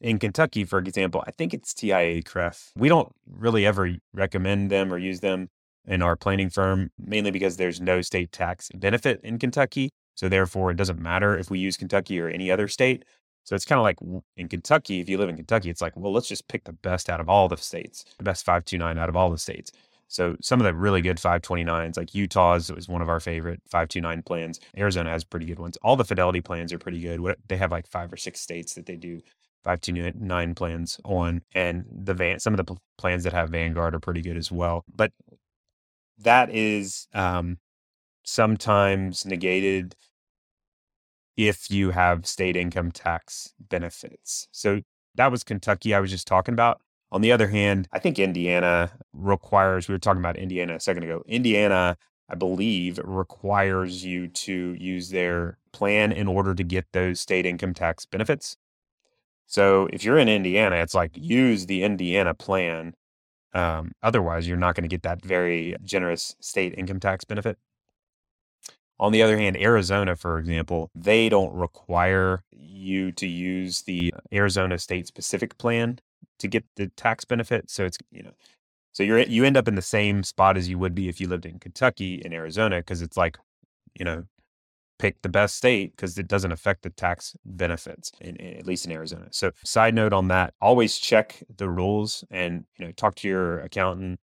in 0.00 0.18
Kentucky, 0.18 0.64
for 0.64 0.78
example, 0.78 1.22
I 1.26 1.30
think 1.30 1.54
it's 1.54 1.72
TIAA-CREF. 1.74 2.72
We 2.76 2.88
don't 2.88 3.12
really 3.26 3.64
ever 3.64 3.96
recommend 4.12 4.70
them 4.70 4.92
or 4.92 4.98
use 4.98 5.20
them 5.20 5.48
in 5.86 6.02
our 6.02 6.16
planning 6.16 6.50
firm, 6.50 6.90
mainly 6.98 7.30
because 7.30 7.56
there's 7.56 7.80
no 7.80 8.02
state 8.02 8.32
tax 8.32 8.68
benefit 8.74 9.20
in 9.22 9.38
Kentucky. 9.38 9.90
So 10.14 10.28
therefore, 10.28 10.70
it 10.70 10.76
doesn't 10.76 11.00
matter 11.00 11.36
if 11.36 11.50
we 11.50 11.58
use 11.58 11.76
Kentucky 11.76 12.20
or 12.20 12.28
any 12.28 12.50
other 12.50 12.68
state. 12.68 13.04
So 13.44 13.54
it's 13.54 13.64
kind 13.64 13.78
of 13.78 13.82
like 13.82 13.98
in 14.36 14.48
Kentucky, 14.48 15.00
if 15.00 15.08
you 15.08 15.18
live 15.18 15.28
in 15.28 15.36
Kentucky, 15.36 15.70
it's 15.70 15.80
like, 15.80 15.96
well, 15.96 16.12
let's 16.12 16.28
just 16.28 16.48
pick 16.48 16.64
the 16.64 16.72
best 16.72 17.10
out 17.10 17.20
of 17.20 17.28
all 17.28 17.48
the 17.48 17.56
states, 17.56 18.04
the 18.18 18.24
best 18.24 18.44
529 18.44 18.98
out 18.98 19.08
of 19.08 19.16
all 19.16 19.30
the 19.30 19.38
states. 19.38 19.72
So 20.08 20.36
some 20.42 20.60
of 20.60 20.64
the 20.64 20.74
really 20.74 21.00
good 21.00 21.16
529s, 21.16 21.96
like 21.96 22.14
Utah's 22.14 22.68
is 22.70 22.86
one 22.88 23.00
of 23.00 23.08
our 23.08 23.18
favorite 23.18 23.62
529 23.70 24.22
plans. 24.22 24.60
Arizona 24.76 25.10
has 25.10 25.24
pretty 25.24 25.46
good 25.46 25.58
ones. 25.58 25.78
All 25.82 25.96
the 25.96 26.04
Fidelity 26.04 26.42
plans 26.42 26.72
are 26.72 26.78
pretty 26.78 27.00
good. 27.00 27.20
They 27.48 27.56
have 27.56 27.72
like 27.72 27.86
five 27.86 28.12
or 28.12 28.18
six 28.18 28.40
states 28.40 28.74
that 28.74 28.84
they 28.84 28.96
do 28.96 29.22
529 29.64 30.54
plans 30.54 31.00
on, 31.04 31.42
and 31.54 31.86
the 31.90 32.14
van 32.14 32.40
some 32.40 32.52
of 32.52 32.64
the 32.64 32.76
plans 32.98 33.24
that 33.24 33.32
have 33.32 33.50
Vanguard 33.50 33.94
are 33.94 34.00
pretty 34.00 34.20
good 34.20 34.36
as 34.36 34.52
well. 34.52 34.84
But 34.94 35.12
that 36.18 36.50
is 36.50 37.08
um, 37.14 37.58
sometimes 38.24 39.24
negated 39.24 39.94
if 41.36 41.70
you 41.70 41.90
have 41.90 42.26
state 42.26 42.56
income 42.56 42.92
tax 42.92 43.54
benefits. 43.58 44.48
So 44.52 44.82
that 45.14 45.30
was 45.30 45.44
Kentucky 45.44 45.94
I 45.94 46.00
was 46.00 46.10
just 46.10 46.26
talking 46.26 46.52
about. 46.52 46.80
On 47.10 47.20
the 47.20 47.32
other 47.32 47.48
hand, 47.48 47.88
I 47.92 47.98
think 47.98 48.18
Indiana 48.18 48.90
requires, 49.12 49.86
we 49.86 49.94
were 49.94 49.98
talking 49.98 50.20
about 50.20 50.36
Indiana 50.36 50.76
a 50.76 50.80
second 50.80 51.02
ago. 51.02 51.22
Indiana, 51.26 51.98
I 52.28 52.34
believe, 52.34 52.98
requires 53.04 54.04
you 54.04 54.28
to 54.28 54.74
use 54.78 55.10
their 55.10 55.58
plan 55.72 56.12
in 56.12 56.26
order 56.26 56.54
to 56.54 56.64
get 56.64 56.86
those 56.92 57.20
state 57.20 57.44
income 57.44 57.74
tax 57.74 58.06
benefits. 58.06 58.56
So 59.46 59.88
if 59.92 60.04
you're 60.04 60.18
in 60.18 60.30
Indiana, 60.30 60.76
it's 60.76 60.94
like 60.94 61.10
use 61.14 61.66
the 61.66 61.82
Indiana 61.82 62.32
plan. 62.32 62.94
Um, 63.52 63.92
otherwise, 64.02 64.48
you're 64.48 64.56
not 64.56 64.74
going 64.74 64.84
to 64.84 64.88
get 64.88 65.02
that 65.02 65.22
very 65.22 65.76
generous 65.84 66.34
state 66.40 66.74
income 66.78 67.00
tax 67.00 67.24
benefit. 67.24 67.58
On 68.98 69.12
the 69.12 69.22
other 69.22 69.36
hand, 69.36 69.56
Arizona, 69.56 70.14
for 70.16 70.38
example, 70.38 70.90
they 70.94 71.28
don't 71.28 71.52
require 71.54 72.44
you 72.50 73.12
to 73.12 73.26
use 73.26 73.82
the 73.82 74.12
uh, 74.14 74.20
Arizona 74.32 74.78
state 74.78 75.06
specific 75.06 75.58
plan 75.58 75.98
to 76.38 76.48
get 76.48 76.64
the 76.76 76.88
tax 76.88 77.24
benefit. 77.24 77.70
So 77.70 77.84
it's, 77.84 77.98
you 78.10 78.22
know, 78.22 78.32
so 78.92 79.02
you're 79.02 79.20
you 79.20 79.44
end 79.44 79.56
up 79.56 79.68
in 79.68 79.74
the 79.74 79.82
same 79.82 80.22
spot 80.22 80.56
as 80.56 80.68
you 80.68 80.78
would 80.78 80.94
be 80.94 81.08
if 81.08 81.20
you 81.20 81.28
lived 81.28 81.46
in 81.46 81.58
Kentucky 81.58 82.22
in 82.24 82.32
Arizona 82.32 82.78
because 82.78 83.02
it's 83.02 83.16
like, 83.16 83.38
you 83.98 84.04
know, 84.04 84.24
pick 84.98 85.20
the 85.22 85.28
best 85.28 85.56
state 85.56 85.96
because 85.96 86.16
it 86.16 86.28
doesn't 86.28 86.52
affect 86.52 86.82
the 86.82 86.90
tax 86.90 87.34
benefits, 87.44 88.12
in, 88.20 88.36
in, 88.36 88.56
at 88.56 88.66
least 88.66 88.86
in 88.86 88.92
Arizona. 88.92 89.26
So, 89.30 89.50
side 89.64 89.94
note 89.94 90.12
on 90.12 90.28
that: 90.28 90.54
always 90.60 90.98
check 90.98 91.42
the 91.56 91.68
rules 91.68 92.24
and 92.30 92.64
you 92.78 92.86
know 92.86 92.92
talk 92.92 93.16
to 93.16 93.28
your 93.28 93.58
accountant 93.60 94.20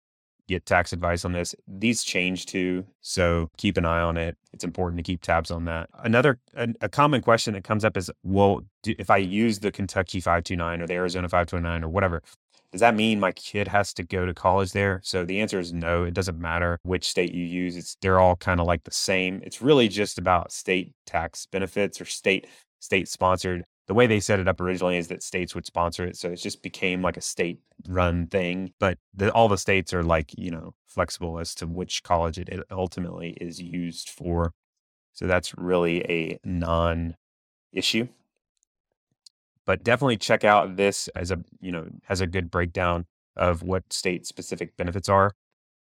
get 0.49 0.65
tax 0.65 0.91
advice 0.91 1.23
on 1.23 1.31
this. 1.31 1.55
These 1.67 2.03
change 2.03 2.45
too, 2.45 2.85
so 3.01 3.49
keep 3.57 3.77
an 3.77 3.85
eye 3.85 4.01
on 4.01 4.17
it. 4.17 4.37
It's 4.51 4.63
important 4.63 4.97
to 4.97 5.03
keep 5.03 5.21
tabs 5.21 5.51
on 5.51 5.65
that. 5.65 5.89
Uh, 5.93 6.01
Another 6.03 6.39
a, 6.55 6.69
a 6.81 6.89
common 6.89 7.21
question 7.21 7.53
that 7.53 7.63
comes 7.63 7.85
up 7.85 7.95
is, 7.95 8.11
well, 8.23 8.61
do, 8.83 8.93
if 8.97 9.09
I 9.09 9.17
use 9.17 9.59
the 9.59 9.71
Kentucky 9.71 10.19
529 10.19 10.81
or 10.81 10.87
the 10.87 10.95
Arizona 10.95 11.29
529 11.29 11.83
or 11.83 11.89
whatever, 11.89 12.21
does 12.71 12.81
that 12.81 12.95
mean 12.95 13.19
my 13.19 13.31
kid 13.31 13.67
has 13.67 13.93
to 13.95 14.03
go 14.03 14.25
to 14.25 14.33
college 14.33 14.71
there? 14.71 15.01
So 15.03 15.25
the 15.25 15.39
answer 15.39 15.59
is 15.59 15.73
no. 15.73 16.03
It 16.03 16.13
doesn't 16.13 16.39
matter 16.39 16.79
which 16.83 17.07
state 17.07 17.33
you 17.33 17.43
use. 17.43 17.75
It's 17.75 17.97
they're 18.01 18.19
all 18.19 18.35
kind 18.35 18.59
of 18.59 18.67
like 18.67 18.83
the 18.83 18.91
same. 18.91 19.41
It's 19.43 19.61
really 19.61 19.87
just 19.87 20.17
about 20.17 20.51
state 20.51 20.93
tax 21.05 21.47
benefits 21.51 21.99
or 21.99 22.05
state 22.05 22.47
state 22.79 23.07
sponsored 23.07 23.65
the 23.89 23.95
way 23.95 24.05
they 24.05 24.19
set 24.19 24.39
it 24.39 24.47
up 24.47 24.61
originally 24.61 24.97
is 24.97 25.07
that 25.07 25.23
states 25.23 25.55
would 25.55 25.65
sponsor 25.65 26.05
it. 26.05 26.15
So 26.15 26.29
it 26.29 26.35
just 26.35 26.61
became 26.61 27.01
like 27.01 27.17
a 27.17 27.21
state 27.21 27.59
run 27.87 28.27
thing. 28.27 28.71
But 28.79 28.99
the, 29.15 29.31
all 29.33 29.47
the 29.47 29.57
states 29.57 29.95
are 29.95 30.03
like, 30.03 30.31
you 30.37 30.51
know, 30.51 30.75
flexible 30.85 31.39
as 31.39 31.55
to 31.55 31.65
which 31.65 32.03
college 32.03 32.37
it 32.37 32.47
ultimately 32.69 33.31
is 33.41 33.59
used 33.59 34.07
for. 34.07 34.53
So 35.13 35.25
that's 35.25 35.57
really 35.57 36.01
a 36.03 36.39
non 36.43 37.15
issue. 37.73 38.07
But 39.65 39.83
definitely 39.83 40.17
check 40.17 40.43
out 40.43 40.75
this 40.75 41.07
as 41.15 41.31
a, 41.31 41.39
you 41.59 41.71
know, 41.71 41.87
has 42.03 42.21
a 42.21 42.27
good 42.27 42.51
breakdown 42.51 43.07
of 43.35 43.63
what 43.63 43.91
state 43.91 44.27
specific 44.27 44.77
benefits 44.77 45.09
are. 45.09 45.31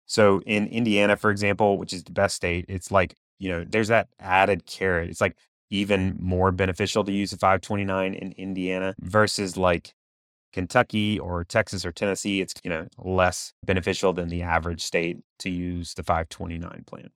So 0.04 0.42
in 0.46 0.68
Indiana, 0.68 1.16
for 1.16 1.32
example, 1.32 1.76
which 1.76 1.92
is 1.92 2.04
the 2.04 2.12
best 2.12 2.36
state, 2.36 2.66
it's 2.68 2.92
like, 2.92 3.16
you 3.40 3.48
know, 3.50 3.64
there's 3.68 3.88
that 3.88 4.10
added 4.20 4.64
carrot. 4.64 5.10
It's 5.10 5.20
like 5.20 5.36
even 5.70 6.16
more 6.20 6.52
beneficial 6.52 7.04
to 7.04 7.12
use 7.12 7.32
a 7.32 7.36
529 7.36 8.14
in 8.14 8.32
Indiana 8.32 8.94
versus 9.00 9.56
like 9.56 9.94
Kentucky 10.52 11.18
or 11.18 11.44
Texas 11.44 11.84
or 11.84 11.92
Tennessee. 11.92 12.40
It's, 12.40 12.54
you 12.64 12.70
know, 12.70 12.86
less 12.98 13.52
beneficial 13.64 14.12
than 14.12 14.28
the 14.28 14.42
average 14.42 14.82
state 14.82 15.18
to 15.40 15.50
use 15.50 15.94
the 15.94 16.02
529 16.02 16.84
plan. 16.86 17.10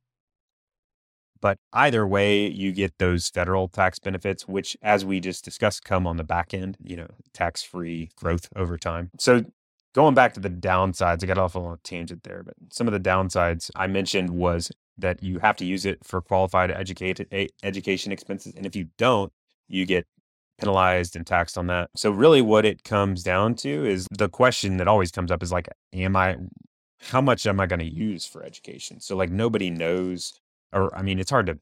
But 1.40 1.58
either 1.72 2.06
way, 2.06 2.48
you 2.48 2.72
get 2.72 2.98
those 2.98 3.28
federal 3.28 3.68
tax 3.68 3.98
benefits, 3.98 4.46
which, 4.46 4.76
as 4.82 5.04
we 5.04 5.20
just 5.20 5.44
discussed, 5.44 5.84
come 5.84 6.06
on 6.06 6.18
the 6.18 6.24
back 6.24 6.52
end, 6.52 6.76
you 6.84 6.96
know, 6.96 7.08
tax 7.32 7.62
free 7.62 8.10
growth 8.14 8.48
over 8.54 8.76
time. 8.76 9.10
So, 9.18 9.44
going 9.94 10.14
back 10.14 10.34
to 10.34 10.40
the 10.40 10.50
downsides, 10.50 11.22
I 11.22 11.26
got 11.26 11.38
off 11.38 11.56
on 11.56 11.72
a 11.72 11.76
tangent 11.78 12.24
there, 12.24 12.42
but 12.42 12.54
some 12.70 12.86
of 12.86 12.92
the 12.92 13.00
downsides 13.00 13.70
I 13.74 13.86
mentioned 13.86 14.30
was 14.30 14.70
that 14.98 15.22
you 15.22 15.38
have 15.38 15.56
to 15.56 15.64
use 15.64 15.86
it 15.86 16.04
for 16.04 16.20
qualified 16.20 16.70
educated 16.70 17.28
education 17.62 18.12
expenses, 18.12 18.54
and 18.56 18.66
if 18.66 18.76
you 18.76 18.88
don't, 18.98 19.32
you 19.68 19.86
get 19.86 20.06
penalized 20.58 21.16
and 21.16 21.26
taxed 21.26 21.56
on 21.56 21.66
that. 21.68 21.90
So 21.96 22.10
really, 22.10 22.42
what 22.42 22.64
it 22.64 22.84
comes 22.84 23.22
down 23.22 23.54
to 23.56 23.86
is 23.86 24.06
the 24.10 24.28
question 24.28 24.76
that 24.76 24.88
always 24.88 25.10
comes 25.10 25.30
up 25.30 25.42
is 25.42 25.52
like, 25.52 25.68
am 25.92 26.16
I? 26.16 26.36
How 27.02 27.22
much 27.22 27.46
am 27.46 27.60
I 27.60 27.66
going 27.66 27.80
to 27.80 27.90
use 27.90 28.26
for 28.26 28.42
education? 28.42 29.00
So 29.00 29.16
like 29.16 29.30
nobody 29.30 29.70
knows, 29.70 30.38
or 30.72 30.94
I 30.94 31.00
mean, 31.02 31.18
it's 31.18 31.30
hard 31.30 31.46
to 31.46 31.58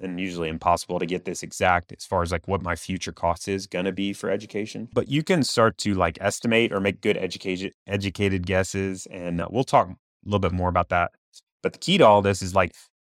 and 0.00 0.20
usually 0.20 0.48
impossible 0.48 0.98
to 0.98 1.06
get 1.06 1.24
this 1.24 1.42
exact 1.42 1.92
as 1.92 2.04
far 2.04 2.22
as 2.22 2.32
like 2.32 2.46
what 2.46 2.62
my 2.62 2.76
future 2.76 3.12
cost 3.12 3.48
is 3.48 3.66
going 3.66 3.84
to 3.84 3.92
be 3.92 4.12
for 4.12 4.30
education 4.30 4.88
but 4.92 5.08
you 5.08 5.22
can 5.22 5.42
start 5.42 5.76
to 5.78 5.94
like 5.94 6.18
estimate 6.20 6.72
or 6.72 6.80
make 6.80 7.00
good 7.00 7.16
educated 7.16 7.72
educated 7.86 8.46
guesses 8.46 9.06
and 9.10 9.40
uh, 9.40 9.48
we'll 9.50 9.64
talk 9.64 9.88
a 9.88 9.96
little 10.24 10.38
bit 10.38 10.52
more 10.52 10.68
about 10.68 10.88
that 10.88 11.12
but 11.62 11.72
the 11.72 11.78
key 11.78 11.98
to 11.98 12.06
all 12.06 12.22
this 12.22 12.42
is 12.42 12.54
like 12.54 12.74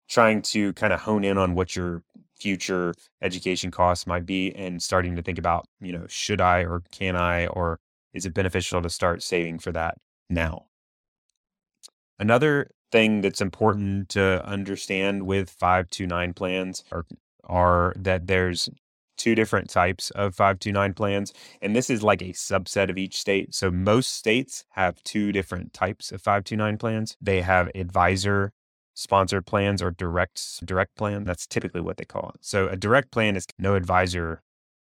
trying 0.10 0.42
to 0.42 0.74
kind 0.74 0.92
of 0.94 1.02
hone 1.02 1.24
in 1.24 1.38
on 1.38 1.56
what 1.56 1.76
your 1.76 2.04
future 2.40 2.94
education 3.22 3.70
costs 3.70 4.08
might 4.08 4.26
be 4.26 4.54
and 4.56 4.82
starting 4.82 5.16
to 5.16 5.22
think 5.22 5.38
about, 5.38 5.66
you 5.82 5.92
know, 5.92 6.06
should 6.08 6.42
I 6.42 6.62
or 6.62 6.82
can 6.92 7.16
I 7.16 7.48
or 7.48 7.80
is 8.14 8.26
it 8.26 8.34
beneficial 8.34 8.82
to 8.82 8.90
start 8.90 9.22
saving 9.22 9.60
for 9.60 9.72
that 9.74 9.98
now? 10.30 10.66
Another 12.18 12.72
thing 12.92 13.22
that's 13.22 13.42
important 13.42 14.10
to 14.10 14.46
understand 14.46 15.26
with 15.26 15.50
529 15.50 16.34
plans 16.34 16.84
are, 16.92 17.06
are 17.44 17.94
that 17.98 18.28
there's 18.28 18.70
two 19.20 19.36
different 19.36 19.70
types 19.70 20.10
of 20.12 20.34
529 20.34 20.94
plans. 20.96 21.34
And 21.62 21.76
this 21.76 21.90
is 21.90 22.02
like 22.02 22.24
a 22.24 22.34
subset 22.34 22.90
of 22.90 22.98
each 22.98 23.20
state. 23.20 23.54
So 23.54 23.70
most 23.70 24.16
states 24.16 24.64
have 24.72 25.04
two 25.04 25.32
different 25.32 25.74
types 25.74 26.12
of 26.12 26.22
529 26.22 26.78
plans. 26.78 27.18
They 27.22 27.42
have 27.42 27.70
advisor 27.76 28.54
sponsored 28.96 29.46
plans 29.46 29.82
or 29.82 29.92
direct 29.92 30.66
direct 30.66 30.96
plan. 30.96 31.24
That's 31.26 31.46
typically 31.46 31.82
what 31.82 31.98
they 31.98 32.06
call 32.06 32.32
it. 32.34 32.40
So 32.42 32.68
a 32.68 32.76
direct 32.76 33.12
plan 33.12 33.36
is 33.36 33.46
no 33.60 33.76
advisor 33.76 34.42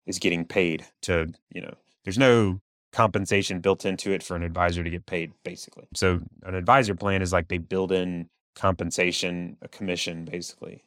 is 0.08 0.18
getting 0.18 0.46
paid 0.46 0.86
to, 1.04 1.32
you 1.54 1.62
know, 1.62 1.76
there's 2.04 2.18
no 2.18 2.60
compensation 2.92 3.62
built 3.62 3.86
into 3.86 4.12
it 4.12 4.24
for 4.24 4.36
an 4.36 4.44
advisor 4.44 4.84
to 4.84 4.90
get 4.90 5.06
paid 5.06 5.32
basically. 5.44 5.88
So 5.94 6.22
an 6.44 6.56
advisor 6.56 6.96
plan 6.96 7.22
is 7.22 7.32
like 7.32 7.48
they 7.48 7.58
build 7.60 7.92
in 7.92 8.30
compensation, 8.56 9.58
a 9.62 9.68
commission 9.68 10.26
basically 10.26 10.84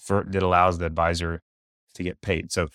for 0.00 0.24
that 0.28 0.42
allows 0.42 0.78
the 0.78 0.86
advisor 0.86 1.40
to 1.94 2.02
get 2.02 2.20
paid. 2.20 2.52
So 2.52 2.68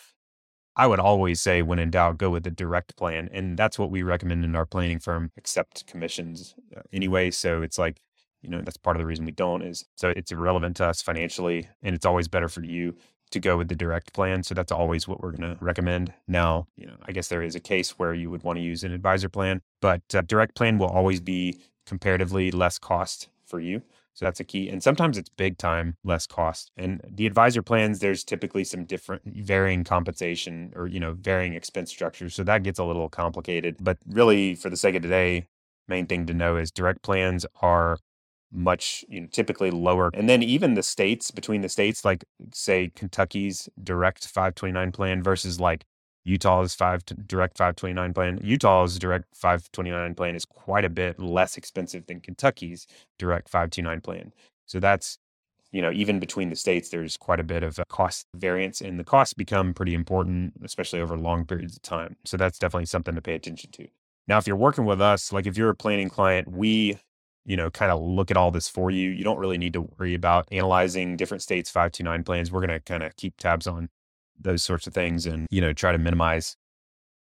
I 0.76 0.88
would 0.88 1.00
always 1.00 1.42
say, 1.42 1.62
when 1.62 1.80
in 1.80 1.92
doubt, 1.92 2.18
go 2.18 2.30
with 2.30 2.44
the 2.44 2.52
direct 2.52 2.96
plan. 2.96 3.30
And 3.34 3.58
that's 3.58 3.78
what 3.78 3.92
we 3.92 4.02
recommend 4.02 4.46
in 4.46 4.56
our 4.56 4.66
planning 4.66 5.00
firm, 5.00 5.32
accept 5.38 5.86
commissions 5.88 6.56
uh, 6.76 6.82
anyway. 6.94 7.32
So 7.32 7.62
it's 7.62 7.78
like, 7.78 8.02
you 8.42 8.50
know, 8.50 8.62
that's 8.62 8.78
part 8.78 8.96
of 8.96 9.02
the 9.02 9.06
reason 9.06 9.26
we 9.26 9.32
don't 9.32 9.62
is 9.62 9.86
so 9.96 10.14
it's 10.16 10.32
irrelevant 10.32 10.78
to 10.78 10.86
us 10.86 11.02
financially. 11.02 11.68
And 11.84 11.96
it's 11.96 12.06
always 12.06 12.28
better 12.30 12.48
for 12.48 12.64
you 12.64 12.96
to 13.32 13.40
go 13.40 13.58
with 13.58 13.68
the 13.68 13.76
direct 13.76 14.14
plan. 14.14 14.44
So 14.44 14.56
that's 14.56 14.72
always 14.72 15.08
what 15.08 15.22
we're 15.22 15.32
going 15.32 15.56
to 15.56 15.64
recommend. 15.64 16.14
Now, 16.28 16.68
you 16.76 16.88
know, 16.88 16.96
I 17.04 17.12
guess 17.12 17.28
there 17.28 17.44
is 17.44 17.56
a 17.56 17.60
case 17.60 18.00
where 18.00 18.14
you 18.14 18.30
would 18.32 18.44
want 18.44 18.58
to 18.58 18.64
use 18.64 18.84
an 18.84 18.94
advisor 18.94 19.30
plan, 19.30 19.62
but 19.82 20.02
uh, 20.16 20.22
direct 20.22 20.56
plan 20.56 20.78
will 20.78 20.88
always 20.88 21.20
be 21.20 21.60
comparatively 21.86 22.52
less 22.52 22.80
cost 22.80 23.28
for 23.46 23.60
you. 23.60 23.82
So 24.20 24.26
that's 24.26 24.42
a 24.42 24.44
key. 24.44 24.68
And 24.68 24.84
sometimes 24.84 25.18
it's 25.18 25.30
big 25.30 25.58
time, 25.58 25.96
less 26.04 26.28
cost. 26.28 26.74
And 26.76 27.00
the 27.10 27.26
advisor 27.26 27.62
plans, 27.62 28.00
there's 28.00 28.26
typically 28.26 28.66
some 28.66 28.84
different 28.84 29.22
varying 29.26 29.86
compensation 29.86 30.74
or, 30.76 30.88
you 30.88 31.00
know, 31.00 31.14
varying 31.14 31.54
expense 31.54 31.90
structures. 31.90 32.36
So 32.36 32.44
that 32.44 32.64
gets 32.64 32.80
a 32.80 32.84
little 32.84 33.08
complicated. 33.08 33.78
But 33.80 33.98
really, 34.06 34.56
for 34.56 34.70
the 34.70 34.76
sake 34.76 34.96
of 34.96 35.04
today, 35.04 35.48
main 35.88 36.06
thing 36.06 36.26
to 36.26 36.34
know 36.34 36.58
is 36.58 36.70
direct 36.70 37.02
plans 37.02 37.46
are 37.62 37.98
much 38.52 39.06
you 39.08 39.22
know 39.22 39.28
typically 39.32 39.70
lower 39.70 40.10
and 40.16 40.28
then 40.28 40.42
even 40.42 40.74
the 40.74 40.82
states 40.82 41.30
between 41.30 41.62
the 41.62 41.70
states 41.70 42.04
like 42.04 42.26
say 42.52 42.92
kentucky's 42.96 43.70
direct 43.84 44.26
529 44.26 44.92
plan 44.92 45.22
versus 45.22 45.60
like 45.60 45.86
Utah's 46.24 46.76
five 46.76 47.04
direct 47.28 47.58
529 47.58 48.14
plan. 48.14 48.40
Utah's 48.44 49.00
direct 49.00 49.26
529 49.36 50.16
plan 50.16 50.36
is 50.36 50.46
quite 50.46 50.86
a 50.86 50.90
bit 50.90 51.20
less 51.20 51.58
expensive 51.58 52.06
than 52.08 52.20
Kentucky's 52.20 52.88
direct 53.18 53.50
529 53.50 54.02
plan. 54.02 54.34
So 54.66 54.80
that's, 54.80 55.18
you 55.72 55.82
know, 55.82 55.92
even 55.92 56.20
between 56.20 56.50
the 56.50 56.56
states, 56.56 56.90
there's 56.90 57.18
quite 57.18 57.40
a 57.40 57.44
bit 57.44 57.64
of 57.64 57.80
uh, 57.80 57.84
cost 57.90 58.28
variance, 58.36 58.82
and 58.82 59.00
the 59.00 59.04
costs 59.04 59.34
become 59.34 59.74
pretty 59.74 59.94
important, 59.94 60.54
especially 60.64 61.00
over 61.00 61.18
long 61.18 61.46
periods 61.46 61.76
of 61.76 61.82
time. 61.82 62.16
So 62.26 62.38
that's 62.38 62.60
definitely 62.60 62.86
something 62.86 63.16
to 63.16 63.22
pay 63.22 63.36
attention 63.36 63.72
to. 63.72 63.88
Now, 64.28 64.38
if 64.38 64.46
you're 64.46 64.56
working 64.56 64.86
with 64.86 65.02
us, 65.02 65.34
like 65.34 65.48
if 65.48 65.58
you're 65.58 65.70
a 65.70 65.76
planning 65.76 66.10
client, 66.10 66.52
we 66.52 67.00
you 67.46 67.58
know, 67.58 67.72
kind 67.72 67.92
of 67.92 68.00
look 68.00 68.30
at 68.30 68.38
all 68.38 68.52
this 68.52 68.70
for 68.70 68.92
you. 68.92 69.10
You 69.10 69.24
don't 69.24 69.40
really 69.40 69.58
need 69.58 69.74
to 69.74 69.82
worry 69.98 70.14
about 70.14 70.48
analyzing 70.52 71.18
different 71.18 71.42
states' 71.42 71.70
529 71.72 72.24
plans. 72.24 72.52
We're 72.52 72.60
going 72.60 72.70
to 72.70 72.80
kind 72.80 73.02
of 73.02 73.16
keep 73.16 73.38
tabs 73.38 73.66
on 73.66 73.90
those 74.40 74.64
sorts 74.64 74.88
of 74.88 74.94
things 74.94 75.26
and, 75.26 75.48
you 75.50 75.62
know, 75.62 75.74
try 75.74 75.92
to 75.92 75.98
minimize 75.98 76.56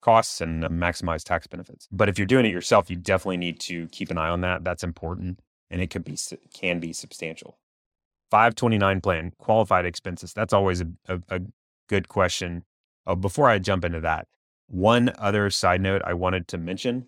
costs 0.02 0.42
and 0.42 0.64
maximize 0.64 1.24
tax 1.24 1.48
benefits. 1.48 1.88
But 1.92 2.10
if 2.10 2.18
you're 2.18 2.28
doing 2.28 2.46
it 2.46 2.52
yourself, 2.52 2.90
you 2.90 2.96
definitely 2.96 3.38
need 3.38 3.60
to 3.62 3.88
keep 3.88 4.12
an 4.12 4.18
eye 4.18 4.30
on 4.30 4.42
that. 4.42 4.64
That's 4.64 4.84
important 4.84 5.40
and 5.74 5.82
it 5.82 5.90
could 5.90 6.06
be 6.06 6.18
can 6.54 6.80
be 6.80 6.94
substantial. 6.94 7.58
529 8.30 9.02
plan, 9.02 9.32
qualified 9.38 9.86
expenses. 9.86 10.34
That's 10.34 10.54
always 10.54 10.82
a, 10.82 10.88
a, 11.08 11.20
a 11.30 11.42
good 11.90 12.08
question. 12.08 12.64
Oh, 13.06 13.16
before 13.16 13.50
I 13.50 13.60
jump 13.60 13.84
into 13.84 14.00
that, 14.02 14.28
one 14.68 15.14
other 15.18 15.50
side 15.50 15.82
note 15.82 16.02
I 16.06 16.14
wanted 16.14 16.48
to 16.50 16.58
mention 16.58 17.08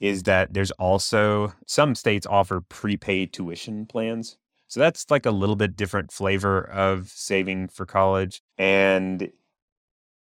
is 0.00 0.22
that 0.24 0.54
there's 0.54 0.70
also 0.72 1.52
some 1.66 1.94
states 1.94 2.26
offer 2.26 2.60
prepaid 2.60 3.32
tuition 3.32 3.86
plans. 3.86 4.38
So 4.72 4.80
that's 4.80 5.10
like 5.10 5.26
a 5.26 5.30
little 5.30 5.54
bit 5.54 5.76
different 5.76 6.10
flavor 6.10 6.62
of 6.62 7.10
saving 7.10 7.68
for 7.68 7.84
college. 7.84 8.40
And 8.56 9.30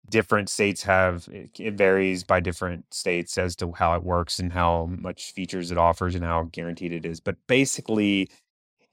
different 0.08 0.48
states 0.48 0.82
have, 0.84 1.28
eh, 1.30 1.48
it 1.58 1.74
varies 1.74 2.24
by 2.24 2.40
different 2.40 2.94
states 2.94 3.36
as 3.36 3.54
to 3.56 3.72
how 3.72 3.94
it 3.96 4.02
works 4.02 4.38
and 4.38 4.50
how 4.50 4.86
much 4.98 5.32
features 5.32 5.70
it 5.70 5.76
offers 5.76 6.14
and 6.14 6.24
how 6.24 6.44
guaranteed 6.44 6.90
it 6.90 7.04
is. 7.04 7.20
But 7.20 7.36
basically, 7.48 8.30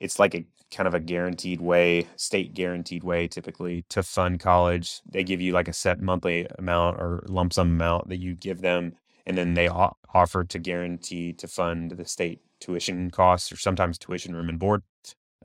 it's 0.02 0.20
like 0.20 0.36
a 0.36 0.46
kind 0.70 0.86
of 0.86 0.94
a 0.94 1.00
guaranteed 1.00 1.62
way, 1.62 2.08
state 2.18 2.54
guaranteed 2.54 3.06
way 3.06 3.30
typically 3.30 3.86
to 3.88 4.04
fund 4.04 4.42
college. 4.42 5.00
They 5.10 5.24
give 5.24 5.40
you 5.40 5.54
like 5.54 5.70
a 5.70 5.74
set 5.74 6.02
monthly 6.02 6.46
amount 6.60 6.98
or 6.98 7.24
lump 7.30 7.54
sum 7.54 7.70
amount 7.70 8.10
that 8.10 8.18
you 8.18 8.36
give 8.36 8.60
them. 8.60 8.98
And 9.26 9.38
then 9.38 9.54
they 9.54 9.70
offer 9.70 10.44
to 10.44 10.60
guarantee 10.60 11.32
to 11.32 11.48
fund 11.48 11.92
the 11.92 12.04
state 12.04 12.42
tuition 12.60 13.12
costs 13.12 13.50
or 13.50 13.56
sometimes 13.56 13.98
tuition 13.98 14.36
room 14.36 14.50
and 14.50 14.60
board 14.60 14.84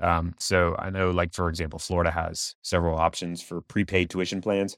Um, 0.01 0.35
so 0.39 0.75
I 0.79 0.91
know, 0.91 1.11
like, 1.11 1.35
for 1.35 1.49
example, 1.49 1.79
Florida 1.79 2.11
has 2.11 2.55
several 2.63 2.99
options 2.99 3.43
for 3.43 3.61
prepaid 3.61 4.11
tuition 4.11 4.41
plans. 4.41 4.77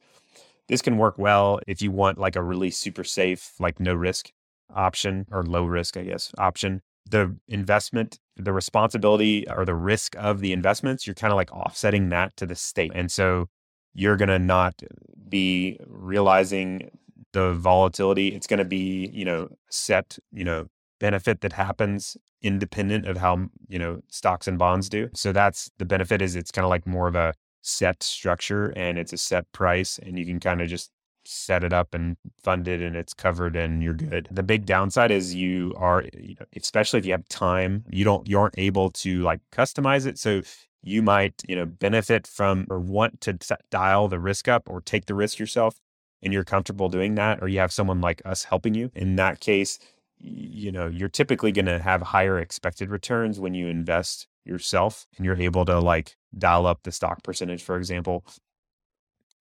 This 0.68 0.82
can 0.82 0.96
work 0.98 1.18
well 1.18 1.60
if 1.66 1.82
you 1.82 1.90
want 1.90 2.18
like 2.18 2.36
a 2.36 2.42
really 2.42 2.70
super 2.70 3.04
safe, 3.04 3.52
like 3.60 3.78
no 3.80 3.94
risk 3.94 4.32
option 4.74 5.26
or 5.30 5.42
low 5.42 5.64
risk, 5.64 5.96
I 5.96 6.02
guess, 6.04 6.32
option. 6.38 6.82
The 7.08 7.36
investment, 7.48 8.18
the 8.36 8.52
responsibility 8.52 9.46
or 9.48 9.64
the 9.64 9.74
risk 9.74 10.16
of 10.16 10.40
the 10.40 10.52
investments, 10.52 11.06
you're 11.06 11.14
kind 11.14 11.32
of 11.32 11.36
like 11.36 11.52
offsetting 11.52 12.08
that 12.08 12.36
to 12.38 12.46
the 12.46 12.54
state. 12.54 12.92
And 12.94 13.12
so 13.12 13.48
you're 13.92 14.16
going 14.16 14.30
to 14.30 14.38
not 14.38 14.82
be 15.28 15.78
realizing 15.86 16.90
the 17.32 17.52
volatility. 17.52 18.28
It's 18.28 18.46
going 18.46 18.58
to 18.58 18.64
be, 18.64 19.10
you 19.12 19.24
know, 19.24 19.48
set, 19.70 20.18
you 20.32 20.44
know, 20.44 20.66
benefit 21.00 21.40
that 21.40 21.52
happens 21.52 22.16
independent 22.42 23.06
of 23.06 23.16
how, 23.16 23.48
you 23.68 23.78
know, 23.78 24.00
stocks 24.08 24.46
and 24.46 24.58
bonds 24.58 24.88
do. 24.88 25.08
So 25.14 25.32
that's 25.32 25.70
the 25.78 25.84
benefit 25.84 26.20
is 26.20 26.36
it's 26.36 26.50
kind 26.50 26.64
of 26.64 26.70
like 26.70 26.86
more 26.86 27.08
of 27.08 27.14
a 27.14 27.34
set 27.62 28.02
structure 28.02 28.72
and 28.76 28.98
it's 28.98 29.12
a 29.12 29.16
set 29.16 29.50
price 29.52 29.98
and 29.98 30.18
you 30.18 30.26
can 30.26 30.38
kind 30.38 30.60
of 30.60 30.68
just 30.68 30.90
set 31.26 31.64
it 31.64 31.72
up 31.72 31.94
and 31.94 32.16
fund 32.42 32.68
it 32.68 32.82
and 32.82 32.94
it's 32.96 33.14
covered 33.14 33.56
and 33.56 33.82
you're 33.82 33.94
good. 33.94 34.28
The 34.30 34.42
big 34.42 34.66
downside 34.66 35.10
is 35.10 35.34
you 35.34 35.72
are 35.76 36.04
you 36.12 36.36
know, 36.38 36.46
especially 36.56 36.98
if 36.98 37.06
you 37.06 37.12
have 37.12 37.26
time, 37.28 37.84
you 37.88 38.04
don't 38.04 38.28
you 38.28 38.38
aren't 38.38 38.58
able 38.58 38.90
to 38.90 39.22
like 39.22 39.40
customize 39.50 40.06
it. 40.06 40.18
So 40.18 40.42
you 40.82 41.00
might, 41.00 41.42
you 41.48 41.56
know, 41.56 41.64
benefit 41.64 42.26
from 42.26 42.66
or 42.68 42.78
want 42.78 43.22
to 43.22 43.38
dial 43.70 44.08
the 44.08 44.18
risk 44.18 44.48
up 44.48 44.68
or 44.68 44.82
take 44.82 45.06
the 45.06 45.14
risk 45.14 45.38
yourself 45.38 45.76
and 46.22 46.32
you're 46.32 46.44
comfortable 46.44 46.90
doing 46.90 47.14
that 47.14 47.42
or 47.42 47.48
you 47.48 47.58
have 47.58 47.72
someone 47.72 48.02
like 48.02 48.20
us 48.26 48.44
helping 48.44 48.74
you. 48.74 48.90
In 48.94 49.16
that 49.16 49.40
case, 49.40 49.78
you 50.24 50.72
know, 50.72 50.86
you're 50.86 51.08
typically 51.08 51.52
going 51.52 51.66
to 51.66 51.78
have 51.78 52.00
higher 52.00 52.38
expected 52.38 52.90
returns 52.90 53.38
when 53.38 53.52
you 53.52 53.68
invest 53.68 54.26
yourself 54.44 55.06
and 55.16 55.26
you're 55.26 55.36
able 55.36 55.64
to 55.66 55.78
like 55.78 56.16
dial 56.36 56.66
up 56.66 56.80
the 56.82 56.92
stock 56.92 57.22
percentage, 57.22 57.62
for 57.62 57.76
example. 57.76 58.24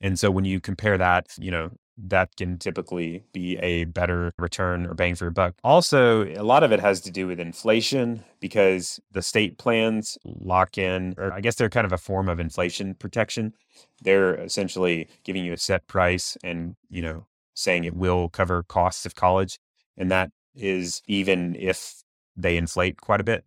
And 0.01 0.19
so 0.19 0.29
when 0.29 0.43
you 0.43 0.59
compare 0.59 0.97
that, 0.97 1.27
you 1.37 1.51
know, 1.51 1.71
that 1.97 2.35
can 2.35 2.57
typically 2.57 3.23
be 3.33 3.57
a 3.57 3.85
better 3.85 4.33
return 4.37 4.85
or 4.85 4.93
bang 4.93 5.15
for 5.15 5.25
your 5.25 5.31
buck. 5.31 5.55
Also, 5.63 6.25
a 6.25 6.43
lot 6.43 6.63
of 6.63 6.71
it 6.71 6.79
has 6.79 6.99
to 7.01 7.11
do 7.11 7.27
with 7.27 7.39
inflation 7.39 8.23
because 8.41 8.99
the 9.11 9.21
state 9.21 9.57
plans 9.57 10.17
lock 10.25 10.77
in, 10.77 11.13
or 11.17 11.31
I 11.31 11.39
guess 11.39 11.55
they're 11.55 11.69
kind 11.69 11.85
of 11.85 11.93
a 11.93 11.97
form 11.97 12.27
of 12.27 12.39
inflation 12.39 12.95
protection. 12.95 13.53
They're 14.01 14.35
essentially 14.35 15.07
giving 15.23 15.45
you 15.45 15.53
a 15.53 15.57
set 15.57 15.87
price 15.87 16.35
and, 16.43 16.75
you 16.89 17.03
know, 17.03 17.27
saying 17.53 17.83
it 17.83 17.95
will 17.95 18.27
cover 18.27 18.63
costs 18.63 19.05
of 19.05 19.13
college. 19.15 19.59
And 19.95 20.09
that 20.11 20.31
is 20.55 21.01
even 21.07 21.55
if 21.55 22.03
they 22.35 22.57
inflate 22.57 22.99
quite 23.01 23.21
a 23.21 23.23
bit. 23.23 23.45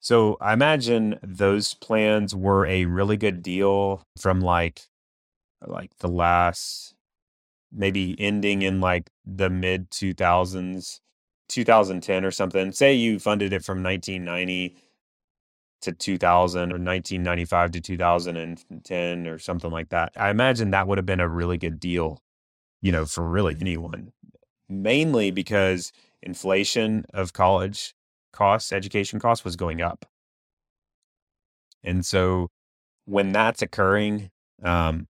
So 0.00 0.36
I 0.40 0.52
imagine 0.52 1.18
those 1.22 1.74
plans 1.74 2.34
were 2.34 2.66
a 2.66 2.84
really 2.84 3.16
good 3.16 3.42
deal 3.42 4.02
from 4.18 4.40
like 4.40 4.82
like 5.66 5.90
the 5.98 6.08
last 6.08 6.94
maybe 7.72 8.16
ending 8.18 8.62
in 8.62 8.80
like 8.80 9.10
the 9.26 9.50
mid 9.50 9.90
2000s 9.90 11.00
2010 11.48 12.24
or 12.24 12.30
something. 12.30 12.72
Say 12.72 12.94
you 12.94 13.18
funded 13.18 13.52
it 13.52 13.64
from 13.64 13.82
1990 13.82 14.76
to 15.80 15.92
2000 15.92 16.60
or 16.60 16.78
1995 16.78 17.70
to 17.72 17.80
2010 17.80 19.26
or 19.26 19.38
something 19.38 19.70
like 19.70 19.88
that. 19.90 20.12
I 20.16 20.30
imagine 20.30 20.70
that 20.70 20.86
would 20.88 20.98
have 20.98 21.06
been 21.06 21.20
a 21.20 21.28
really 21.28 21.56
good 21.56 21.80
deal 21.80 22.20
you 22.80 22.92
know 22.92 23.06
for 23.06 23.28
really 23.28 23.56
anyone. 23.60 24.12
Mainly 24.68 25.30
because 25.30 25.92
inflation 26.22 27.04
of 27.14 27.32
college 27.32 27.94
costs, 28.32 28.72
education 28.72 29.18
costs 29.18 29.44
was 29.44 29.56
going 29.56 29.80
up. 29.80 30.04
And 31.84 32.04
so 32.04 32.48
when 33.04 33.32
that's 33.32 33.62
occurring, 33.62 34.30
um, 34.62 35.06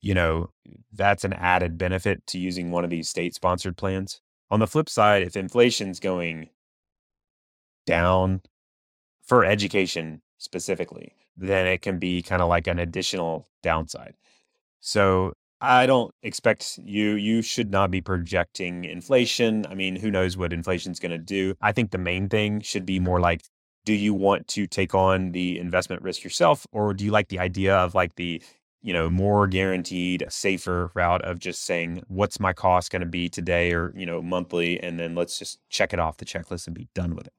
you 0.00 0.14
know, 0.14 0.50
that's 0.92 1.24
an 1.24 1.32
added 1.32 1.78
benefit 1.78 2.26
to 2.28 2.38
using 2.38 2.70
one 2.70 2.84
of 2.84 2.90
these 2.90 3.08
state 3.08 3.34
sponsored 3.34 3.76
plans. 3.76 4.20
On 4.50 4.60
the 4.60 4.66
flip 4.66 4.88
side, 4.88 5.22
if 5.22 5.36
inflation's 5.36 5.98
going 5.98 6.50
down 7.86 8.42
for 9.22 9.44
education 9.44 10.20
specifically, 10.38 11.14
then 11.36 11.66
it 11.66 11.82
can 11.82 11.98
be 11.98 12.22
kind 12.22 12.42
of 12.42 12.48
like 12.48 12.66
an 12.66 12.78
additional 12.78 13.48
downside. 13.62 14.14
So 14.80 15.32
I 15.60 15.86
don't 15.86 16.12
expect 16.22 16.78
you, 16.84 17.12
you 17.12 17.40
should 17.40 17.70
not 17.70 17.90
be 17.90 18.00
projecting 18.00 18.84
inflation. 18.84 19.66
I 19.66 19.74
mean, 19.74 19.96
who 19.96 20.10
knows 20.10 20.36
what 20.36 20.52
inflation's 20.52 21.00
going 21.00 21.12
to 21.12 21.18
do? 21.18 21.54
I 21.60 21.72
think 21.72 21.90
the 21.90 21.98
main 21.98 22.28
thing 22.28 22.60
should 22.60 22.84
be 22.84 23.00
more 23.00 23.20
like, 23.20 23.42
do 23.84 23.94
you 23.94 24.14
want 24.14 24.48
to 24.48 24.66
take 24.66 24.94
on 24.94 25.32
the 25.32 25.58
investment 25.58 26.02
risk 26.02 26.24
yourself? 26.24 26.66
Or 26.72 26.92
do 26.94 27.04
you 27.04 27.10
like 27.10 27.28
the 27.28 27.38
idea 27.38 27.76
of 27.76 27.94
like 27.94 28.14
the, 28.16 28.42
you 28.82 28.92
know, 28.92 29.08
more 29.08 29.46
guaranteed, 29.46 30.24
safer 30.28 30.90
route 30.94 31.22
of 31.22 31.38
just 31.38 31.64
saying, 31.64 32.02
what's 32.08 32.40
my 32.40 32.52
cost 32.52 32.90
going 32.90 33.00
to 33.00 33.06
be 33.06 33.28
today 33.28 33.72
or, 33.72 33.92
you 33.96 34.06
know, 34.06 34.20
monthly? 34.20 34.80
And 34.82 34.98
then 34.98 35.14
let's 35.14 35.38
just 35.38 35.58
check 35.70 35.92
it 35.92 35.98
off 35.98 36.18
the 36.18 36.24
checklist 36.24 36.66
and 36.66 36.74
be 36.74 36.88
done 36.94 37.14
with 37.14 37.26
it. 37.26 37.34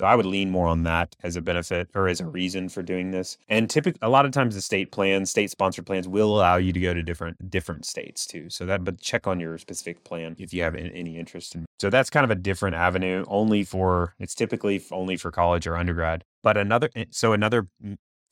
So 0.00 0.06
I 0.06 0.16
would 0.16 0.26
lean 0.26 0.50
more 0.50 0.66
on 0.66 0.82
that 0.82 1.14
as 1.22 1.36
a 1.36 1.40
benefit 1.40 1.88
or 1.94 2.08
as 2.08 2.20
a 2.20 2.26
reason 2.26 2.68
for 2.68 2.82
doing 2.82 3.10
this. 3.12 3.38
And 3.48 3.70
typically, 3.70 4.00
a 4.02 4.08
lot 4.08 4.26
of 4.26 4.32
times 4.32 4.54
the 4.54 4.62
state 4.62 4.90
plans, 4.90 5.30
state 5.30 5.50
sponsored 5.50 5.86
plans 5.86 6.08
will 6.08 6.34
allow 6.36 6.56
you 6.56 6.72
to 6.72 6.80
go 6.80 6.92
to 6.92 7.02
different 7.02 7.50
different 7.50 7.84
states 7.84 8.26
too. 8.26 8.50
So 8.50 8.66
that, 8.66 8.84
but 8.84 9.00
check 9.00 9.26
on 9.26 9.38
your 9.38 9.58
specific 9.58 10.02
plan 10.04 10.34
if 10.38 10.52
you 10.52 10.62
have 10.62 10.74
any 10.74 11.18
interest 11.18 11.54
in. 11.54 11.66
So 11.78 11.90
that's 11.90 12.10
kind 12.10 12.24
of 12.24 12.30
a 12.30 12.34
different 12.34 12.74
avenue. 12.74 13.24
Only 13.28 13.62
for 13.62 14.14
it's 14.18 14.34
typically 14.34 14.82
only 14.90 15.16
for 15.16 15.30
college 15.30 15.66
or 15.66 15.76
undergrad. 15.76 16.24
But 16.42 16.56
another, 16.56 16.90
eh, 16.96 17.04
so 17.10 17.32
another 17.32 17.68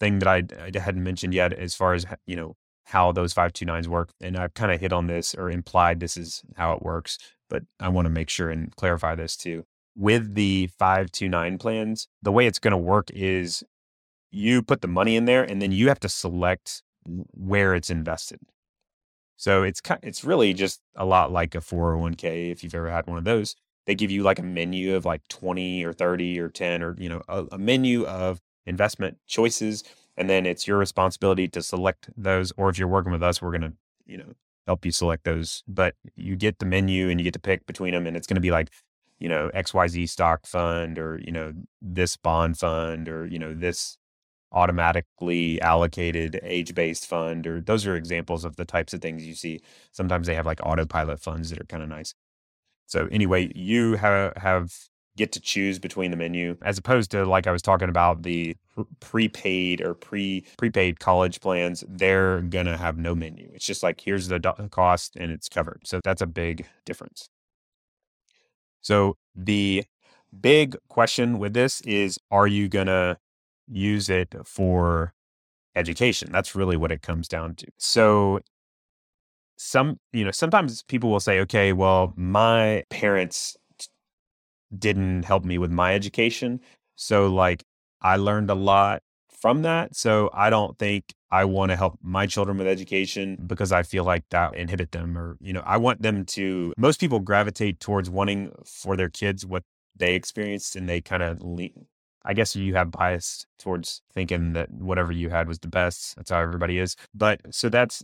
thing 0.00 0.18
that 0.18 0.28
I, 0.28 0.42
I 0.60 0.78
hadn't 0.78 1.04
mentioned 1.04 1.34
yet, 1.34 1.52
as 1.52 1.74
far 1.74 1.94
as 1.94 2.04
you 2.26 2.34
know 2.34 2.56
how 2.86 3.12
those 3.12 3.32
529s 3.32 3.86
work. 3.86 4.10
And 4.20 4.36
I've 4.36 4.54
kind 4.54 4.72
of 4.72 4.80
hit 4.80 4.92
on 4.92 5.06
this 5.06 5.34
or 5.36 5.48
implied 5.48 6.00
this 6.00 6.16
is 6.16 6.42
how 6.56 6.72
it 6.72 6.82
works, 6.82 7.18
but 7.48 7.62
I 7.78 7.88
want 7.88 8.06
to 8.06 8.10
make 8.10 8.28
sure 8.28 8.50
and 8.50 8.74
clarify 8.74 9.14
this 9.14 9.36
too 9.36 9.64
with 9.96 10.34
the 10.34 10.68
529 10.78 11.58
plans, 11.58 12.08
the 12.22 12.32
way 12.32 12.46
it's 12.46 12.58
going 12.58 12.72
to 12.72 12.78
work 12.78 13.10
is 13.12 13.62
you 14.30 14.62
put 14.62 14.80
the 14.80 14.88
money 14.88 15.16
in 15.16 15.24
there 15.24 15.42
and 15.42 15.60
then 15.60 15.72
you 15.72 15.88
have 15.88 16.00
to 16.00 16.08
select 16.08 16.82
where 17.04 17.74
it's 17.74 17.90
invested. 17.90 18.40
So 19.36 19.62
it's 19.62 19.80
it's 20.02 20.22
really 20.22 20.52
just 20.52 20.80
a 20.94 21.04
lot 21.04 21.32
like 21.32 21.54
a 21.54 21.58
401k 21.58 22.52
if 22.52 22.62
you've 22.62 22.74
ever 22.74 22.90
had 22.90 23.06
one 23.06 23.18
of 23.18 23.24
those. 23.24 23.56
They 23.86 23.94
give 23.94 24.10
you 24.10 24.22
like 24.22 24.38
a 24.38 24.42
menu 24.42 24.94
of 24.94 25.04
like 25.04 25.26
20 25.28 25.84
or 25.84 25.92
30 25.92 26.38
or 26.38 26.48
10 26.50 26.82
or 26.82 26.94
you 26.98 27.08
know 27.08 27.22
a, 27.26 27.46
a 27.52 27.58
menu 27.58 28.04
of 28.04 28.40
investment 28.66 29.16
choices 29.26 29.82
and 30.16 30.28
then 30.28 30.44
it's 30.44 30.66
your 30.66 30.76
responsibility 30.76 31.48
to 31.48 31.62
select 31.62 32.10
those 32.16 32.52
or 32.58 32.68
if 32.68 32.78
you're 32.78 32.86
working 32.86 33.12
with 33.12 33.22
us 33.22 33.40
we're 33.40 33.50
going 33.50 33.62
to, 33.62 33.72
you 34.04 34.18
know, 34.18 34.34
help 34.66 34.84
you 34.84 34.92
select 34.92 35.24
those. 35.24 35.64
But 35.66 35.94
you 36.14 36.36
get 36.36 36.58
the 36.58 36.66
menu 36.66 37.08
and 37.08 37.18
you 37.18 37.24
get 37.24 37.32
to 37.32 37.40
pick 37.40 37.66
between 37.66 37.94
them 37.94 38.06
and 38.06 38.16
it's 38.16 38.26
going 38.26 38.36
to 38.36 38.40
be 38.42 38.50
like 38.50 38.70
you 39.20 39.28
know, 39.28 39.50
XYZ 39.54 40.08
stock 40.08 40.46
fund 40.46 40.98
or, 40.98 41.20
you 41.24 41.32
know, 41.32 41.52
this 41.80 42.16
bond 42.16 42.58
fund 42.58 43.08
or, 43.08 43.26
you 43.26 43.38
know, 43.38 43.54
this 43.54 43.98
automatically 44.52 45.60
allocated 45.62 46.40
age 46.42 46.74
based 46.74 47.06
fund 47.06 47.46
or 47.46 47.60
those 47.60 47.86
are 47.86 47.94
examples 47.94 48.44
of 48.44 48.56
the 48.56 48.64
types 48.64 48.92
of 48.92 49.00
things 49.00 49.24
you 49.24 49.34
see. 49.34 49.60
Sometimes 49.92 50.26
they 50.26 50.34
have 50.34 50.46
like 50.46 50.60
autopilot 50.64 51.20
funds 51.20 51.50
that 51.50 51.60
are 51.60 51.66
kind 51.66 51.82
of 51.82 51.88
nice. 51.88 52.14
So 52.86 53.06
anyway, 53.12 53.52
you 53.54 53.94
have 53.96 54.36
have 54.36 54.74
get 55.16 55.32
to 55.32 55.40
choose 55.40 55.78
between 55.78 56.10
the 56.10 56.16
menu 56.16 56.56
as 56.62 56.78
opposed 56.78 57.10
to 57.10 57.24
like 57.26 57.46
I 57.46 57.52
was 57.52 57.62
talking 57.62 57.88
about 57.88 58.22
the 58.22 58.56
prepaid 59.00 59.80
or 59.80 59.94
pre 59.94 60.44
prepaid 60.56 60.98
college 61.00 61.40
plans 61.40 61.84
they're 61.88 62.40
to 62.42 62.76
have 62.76 62.96
no 62.96 63.14
menu. 63.14 63.50
It's 63.52 63.66
just 63.66 63.82
like 63.82 64.00
here's 64.00 64.28
the 64.28 64.40
cost 64.70 65.16
and 65.16 65.30
it's 65.30 65.48
covered. 65.48 65.82
So 65.84 66.00
that's 66.02 66.22
a 66.22 66.26
big 66.26 66.66
difference. 66.86 67.28
So 68.82 69.16
the 69.34 69.84
big 70.40 70.76
question 70.88 71.38
with 71.38 71.54
this 71.54 71.80
is 71.82 72.18
are 72.30 72.46
you 72.46 72.68
going 72.68 72.86
to 72.86 73.18
use 73.68 74.08
it 74.08 74.34
for 74.44 75.12
education? 75.76 76.30
That's 76.32 76.54
really 76.54 76.76
what 76.76 76.92
it 76.92 77.02
comes 77.02 77.28
down 77.28 77.54
to. 77.56 77.66
So 77.78 78.40
some, 79.56 79.98
you 80.12 80.24
know, 80.24 80.30
sometimes 80.30 80.82
people 80.84 81.10
will 81.10 81.20
say, 81.20 81.40
okay, 81.40 81.72
well, 81.72 82.12
my 82.16 82.84
parents 82.90 83.56
didn't 84.76 85.24
help 85.24 85.44
me 85.44 85.58
with 85.58 85.70
my 85.70 85.94
education. 85.94 86.60
So 86.96 87.26
like 87.26 87.64
I 88.00 88.16
learned 88.16 88.50
a 88.50 88.54
lot 88.54 89.02
from 89.28 89.62
that. 89.62 89.96
So 89.96 90.30
I 90.32 90.50
don't 90.50 90.78
think 90.78 91.12
I 91.30 91.44
want 91.44 91.70
to 91.70 91.76
help 91.76 91.98
my 92.02 92.26
children 92.26 92.58
with 92.58 92.66
education 92.66 93.38
because 93.46 93.72
I 93.72 93.82
feel 93.82 94.04
like 94.04 94.24
that 94.30 94.54
inhibit 94.54 94.92
them 94.92 95.16
or 95.16 95.36
you 95.40 95.52
know 95.52 95.62
I 95.64 95.76
want 95.76 96.02
them 96.02 96.24
to 96.26 96.72
most 96.76 97.00
people 97.00 97.20
gravitate 97.20 97.80
towards 97.80 98.10
wanting 98.10 98.52
for 98.64 98.96
their 98.96 99.08
kids 99.08 99.46
what 99.46 99.62
they 99.96 100.14
experienced 100.14 100.76
and 100.76 100.88
they 100.88 101.00
kind 101.00 101.22
of 101.22 101.42
lean 101.42 101.86
I 102.24 102.34
guess 102.34 102.54
you 102.54 102.74
have 102.74 102.90
bias 102.90 103.46
towards 103.58 104.02
thinking 104.12 104.52
that 104.52 104.70
whatever 104.70 105.10
you 105.12 105.30
had 105.30 105.48
was 105.48 105.60
the 105.60 105.68
best. 105.68 106.16
That's 106.16 106.30
how 106.30 106.38
everybody 106.38 106.78
is. 106.78 106.94
But 107.14 107.40
so 107.50 107.70
that's 107.70 108.02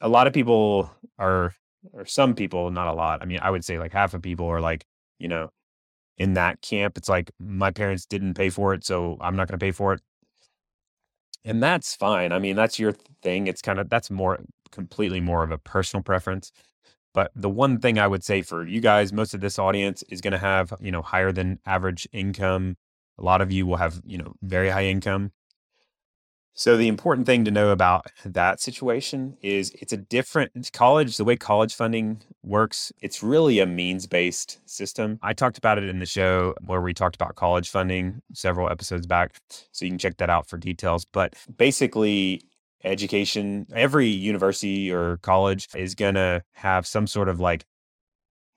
a 0.00 0.08
lot 0.08 0.28
of 0.28 0.32
people 0.32 0.92
are 1.18 1.54
or 1.92 2.04
some 2.04 2.34
people, 2.34 2.70
not 2.70 2.88
a 2.88 2.92
lot. 2.92 3.22
I 3.22 3.24
mean, 3.24 3.40
I 3.42 3.50
would 3.50 3.64
say 3.64 3.78
like 3.78 3.92
half 3.92 4.14
of 4.14 4.22
people 4.22 4.46
are 4.46 4.60
like, 4.60 4.84
you 5.18 5.28
know, 5.28 5.50
in 6.16 6.34
that 6.34 6.60
camp. 6.62 6.96
It's 6.96 7.08
like 7.08 7.30
my 7.38 7.70
parents 7.70 8.04
didn't 8.06 8.34
pay 8.34 8.50
for 8.50 8.74
it, 8.74 8.84
so 8.84 9.16
I'm 9.20 9.36
not 9.36 9.48
going 9.48 9.58
to 9.58 9.64
pay 9.64 9.70
for 9.70 9.94
it. 9.94 10.00
And 11.44 11.62
that's 11.62 11.94
fine. 11.94 12.32
I 12.32 12.38
mean, 12.38 12.56
that's 12.56 12.78
your 12.78 12.92
thing. 13.22 13.46
It's 13.46 13.62
kind 13.62 13.78
of, 13.78 13.88
that's 13.88 14.10
more 14.10 14.40
completely 14.70 15.20
more 15.20 15.42
of 15.42 15.50
a 15.50 15.58
personal 15.58 16.02
preference. 16.02 16.52
But 17.14 17.32
the 17.34 17.48
one 17.48 17.78
thing 17.80 17.98
I 17.98 18.06
would 18.06 18.22
say 18.22 18.42
for 18.42 18.66
you 18.66 18.80
guys, 18.80 19.12
most 19.12 19.34
of 19.34 19.40
this 19.40 19.58
audience 19.58 20.04
is 20.10 20.20
going 20.20 20.32
to 20.32 20.38
have, 20.38 20.74
you 20.80 20.92
know, 20.92 21.02
higher 21.02 21.32
than 21.32 21.58
average 21.66 22.06
income. 22.12 22.76
A 23.18 23.22
lot 23.22 23.40
of 23.40 23.50
you 23.50 23.66
will 23.66 23.76
have, 23.76 24.00
you 24.04 24.18
know, 24.18 24.34
very 24.42 24.68
high 24.68 24.84
income. 24.84 25.32
So 26.58 26.76
the 26.76 26.88
important 26.88 27.24
thing 27.24 27.44
to 27.44 27.52
know 27.52 27.68
about 27.68 28.10
that 28.24 28.60
situation 28.60 29.36
is 29.42 29.70
it's 29.80 29.92
a 29.92 29.96
different 29.96 30.72
college, 30.72 31.16
the 31.16 31.22
way 31.22 31.36
college 31.36 31.72
funding 31.72 32.20
works, 32.42 32.92
it's 33.00 33.22
really 33.22 33.60
a 33.60 33.66
means-based 33.66 34.58
system. 34.68 35.20
I 35.22 35.34
talked 35.34 35.56
about 35.56 35.78
it 35.78 35.84
in 35.84 36.00
the 36.00 36.04
show 36.04 36.56
where 36.66 36.80
we 36.80 36.92
talked 36.92 37.14
about 37.14 37.36
college 37.36 37.70
funding 37.70 38.22
several 38.32 38.68
episodes 38.68 39.06
back, 39.06 39.36
so 39.70 39.84
you 39.84 39.92
can 39.92 39.98
check 39.98 40.16
that 40.16 40.30
out 40.30 40.48
for 40.48 40.56
details, 40.56 41.04
but 41.04 41.36
basically 41.56 42.42
education, 42.82 43.68
every 43.72 44.08
university 44.08 44.90
or 44.90 45.18
college 45.18 45.68
is 45.76 45.94
going 45.94 46.16
to 46.16 46.42
have 46.54 46.88
some 46.88 47.06
sort 47.06 47.28
of 47.28 47.38
like 47.38 47.66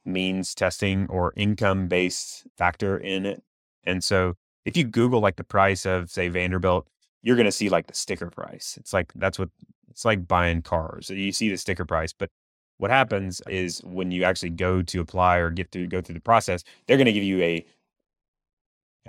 means 0.06 0.56
testing 0.56 1.06
or 1.08 1.34
income 1.38 1.88
based 1.88 2.48
factor 2.58 2.98
in 2.98 3.28
it. 3.28 3.44
And 3.84 4.04
so 4.04 4.34
if 4.66 4.76
you 4.76 4.86
Google 4.86 5.20
like 5.20 5.36
the 5.36 5.44
price 5.44 5.86
of, 5.86 6.10
say, 6.10 6.30
Vanderbilt 6.30 6.88
you're 7.24 7.36
going 7.36 7.46
to 7.46 7.52
see 7.52 7.70
like 7.70 7.88
the 7.88 7.94
sticker 7.94 8.30
price. 8.30 8.78
It's 8.80 8.94
like 8.94 9.12
that's 9.16 9.38
what 9.38 9.50
it's 9.90 10.06
like 10.06 10.28
buying 10.28 10.62
cars. 10.62 11.10
You 11.10 11.32
see 11.32 11.50
the 11.50 11.58
sticker 11.58 11.86
price, 11.86 12.14
but 12.14 12.30
what 12.78 12.90
happens 12.90 13.42
is 13.48 13.80
when 13.84 14.10
you 14.10 14.24
actually 14.24 14.50
go 14.50 14.82
to 14.82 15.02
apply 15.02 15.38
or 15.38 15.52
get 15.52 15.72
to 15.74 15.86
go 15.86 16.02
through 16.02 16.16
the 16.16 16.22
process, 16.22 16.64
they're 16.88 16.98
going 16.98 17.06
to 17.06 17.14
give 17.14 17.24
you 17.24 17.42
a 17.42 17.66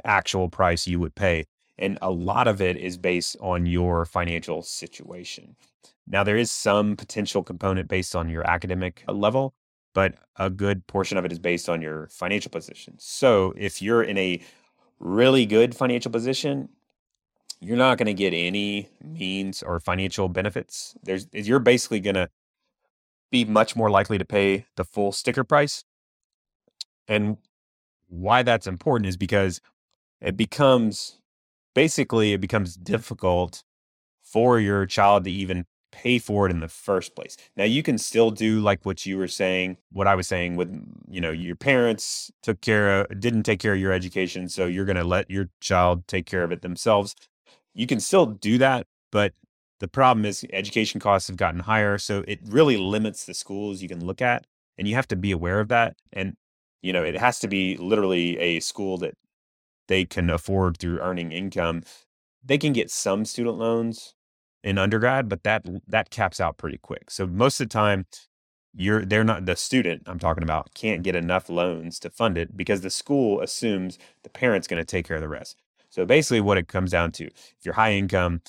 actual 0.05 0.49
price 0.49 0.87
you 0.87 1.01
would 1.01 1.15
pay. 1.15 1.45
And 1.79 1.99
a 2.03 2.11
lot 2.11 2.49
of 2.49 2.61
it 2.61 2.77
is 2.77 2.99
based 2.99 3.37
on 3.41 3.65
your 3.65 4.05
financial 4.05 4.63
situation. 4.63 5.57
Now, 6.07 6.23
there 6.23 6.37
is 6.37 6.51
some 6.51 6.97
potential 6.97 7.43
component 7.43 7.89
based 7.89 8.15
on 8.15 8.29
your 8.29 8.49
academic 8.49 9.05
level, 9.09 9.55
but 9.95 10.17
a 10.37 10.51
good 10.51 10.87
portion 10.87 11.17
of 11.17 11.25
it 11.25 11.33
is 11.33 11.39
based 11.39 11.69
on 11.69 11.81
your 11.81 12.09
financial 12.09 12.51
position. 12.51 12.97
So 12.99 13.55
if 13.57 13.81
you're 13.81 14.03
in 14.03 14.19
a 14.19 14.43
really 14.99 15.47
good 15.47 15.75
financial 15.75 16.11
position, 16.11 16.69
you're 17.63 17.77
not 17.77 17.97
going 17.97 18.07
to 18.07 18.15
get 18.15 18.35
any 18.35 18.89
means 19.03 19.63
or 19.63 19.79
financial 19.79 20.29
benefits. 20.29 20.97
There's 21.05 21.29
you're 21.33 21.61
basically 21.61 22.01
going 22.01 22.17
to 22.17 22.29
be 23.31 23.45
much 23.45 23.77
more 23.77 23.89
likely 23.89 24.19
to 24.19 24.25
pay 24.25 24.67
the 24.77 24.85
full 24.85 25.13
sticker 25.13 25.45
price. 25.45 25.85
And 27.07 27.37
why 28.09 28.43
that's 28.43 28.67
important 28.67 29.09
is 29.09 29.17
because 29.17 29.61
it 30.21 30.37
becomes 30.37 31.21
basically 31.75 32.33
it 32.33 32.41
becomes 32.41 32.75
difficult 32.75 33.63
for 34.23 34.59
your 34.59 34.85
child 34.85 35.25
to 35.25 35.31
even 35.31 35.65
pay 35.93 36.19
for 36.19 36.47
it 36.47 36.51
in 36.51 36.61
the 36.61 36.69
first 36.69 37.15
place. 37.15 37.37
Now 37.57 37.65
you 37.65 37.83
can 37.85 37.97
still 37.97 38.33
do 38.33 38.61
like 38.61 38.85
what 38.85 39.07
you 39.07 39.19
were 39.19 39.29
saying, 39.29 39.77
what 39.93 40.09
I 40.09 40.17
was 40.17 40.27
saying 40.27 40.57
with 40.57 40.75
you 41.09 41.21
know 41.21 41.31
your 41.31 41.55
parents 41.55 42.33
took 42.43 42.61
care 42.61 43.03
of 43.03 43.21
didn't 43.21 43.45
take 43.45 43.61
care 43.61 43.75
of 43.75 43.79
your 43.79 43.93
education 43.93 44.49
so 44.49 44.67
you're 44.67 44.85
going 44.85 44.97
to 44.97 45.05
let 45.05 45.31
your 45.31 45.49
child 45.61 46.09
take 46.09 46.27
care 46.27 46.43
of 46.43 46.51
it 46.51 46.63
themselves 46.63 47.15
you 47.75 47.87
can 47.87 48.01
still 48.01 48.27
do 48.27 48.59
that, 48.59 48.87
but 49.11 49.33
the 49.81 49.89
problem 49.89 50.25
is 50.25 50.47
education 50.53 51.01
costs 51.01 51.29
have 51.29 51.37
gotten 51.37 51.61
higher. 51.61 51.99
So 51.99 52.25
it 52.29 52.41
really 52.47 52.77
limits 52.77 53.25
the 53.25 53.35
schools 53.35 53.83
you 53.83 53.89
can 53.89 54.05
look 54.05 54.23
at. 54.23 54.47
And 54.79 54.89
you 54.89 54.95
have 54.95 55.09
to 55.09 55.17
be 55.17 55.33
aware 55.33 55.61
of 55.61 55.69
that. 55.69 55.97
And, 56.13 56.37
you 56.81 56.93
know, 56.93 57.03
it 57.03 57.17
has 57.17 57.39
to 57.41 57.49
be 57.49 57.77
literally 57.77 58.39
a 58.39 58.61
school 58.61 58.97
that 58.99 59.15
they 59.89 60.05
can 60.05 60.31
afford 60.31 60.79
through 60.79 61.01
earning 61.01 61.33
income. 61.33 61.83
They 62.45 62.59
can 62.59 62.73
get 62.73 62.91
some 62.91 63.25
student 63.25 63.59
loans 63.59 64.15
in 64.65 64.79
undergrad, 64.79 65.29
but 65.29 65.43
that 65.43 65.67
that 65.87 66.11
caps 66.11 66.41
out 66.41 66.59
pretty 66.59 66.79
quick. 66.79 67.11
So 67.11 67.27
most 67.27 67.61
of 67.61 67.69
the 67.69 67.73
time, 67.73 68.07
you're 68.75 69.05
they're 69.05 69.25
not 69.25 69.45
the 69.45 69.57
student 69.57 70.03
I'm 70.07 70.19
talking 70.19 70.43
about 70.43 70.73
can't 70.75 71.03
get 71.03 71.15
enough 71.15 71.51
loans 71.51 71.99
to 72.01 72.11
fund 72.11 72.39
it 72.39 72.57
because 72.57 72.81
the 72.81 72.91
school 72.91 73.41
assumes 73.41 73.99
the 74.23 74.31
parent's 74.31 74.67
going 74.67 74.81
to 74.81 74.87
take 74.87 75.07
care 75.07 75.17
of 75.17 75.23
the 75.23 75.29
rest. 75.29 75.62
So 75.93 76.07
basically, 76.07 76.41
what 76.41 76.57
it 76.57 76.69
comes 76.69 76.91
down 76.91 77.13
to, 77.13 77.27
if 77.27 77.55
you're 77.65 77.75
high 77.75 77.93
income, 77.93 78.41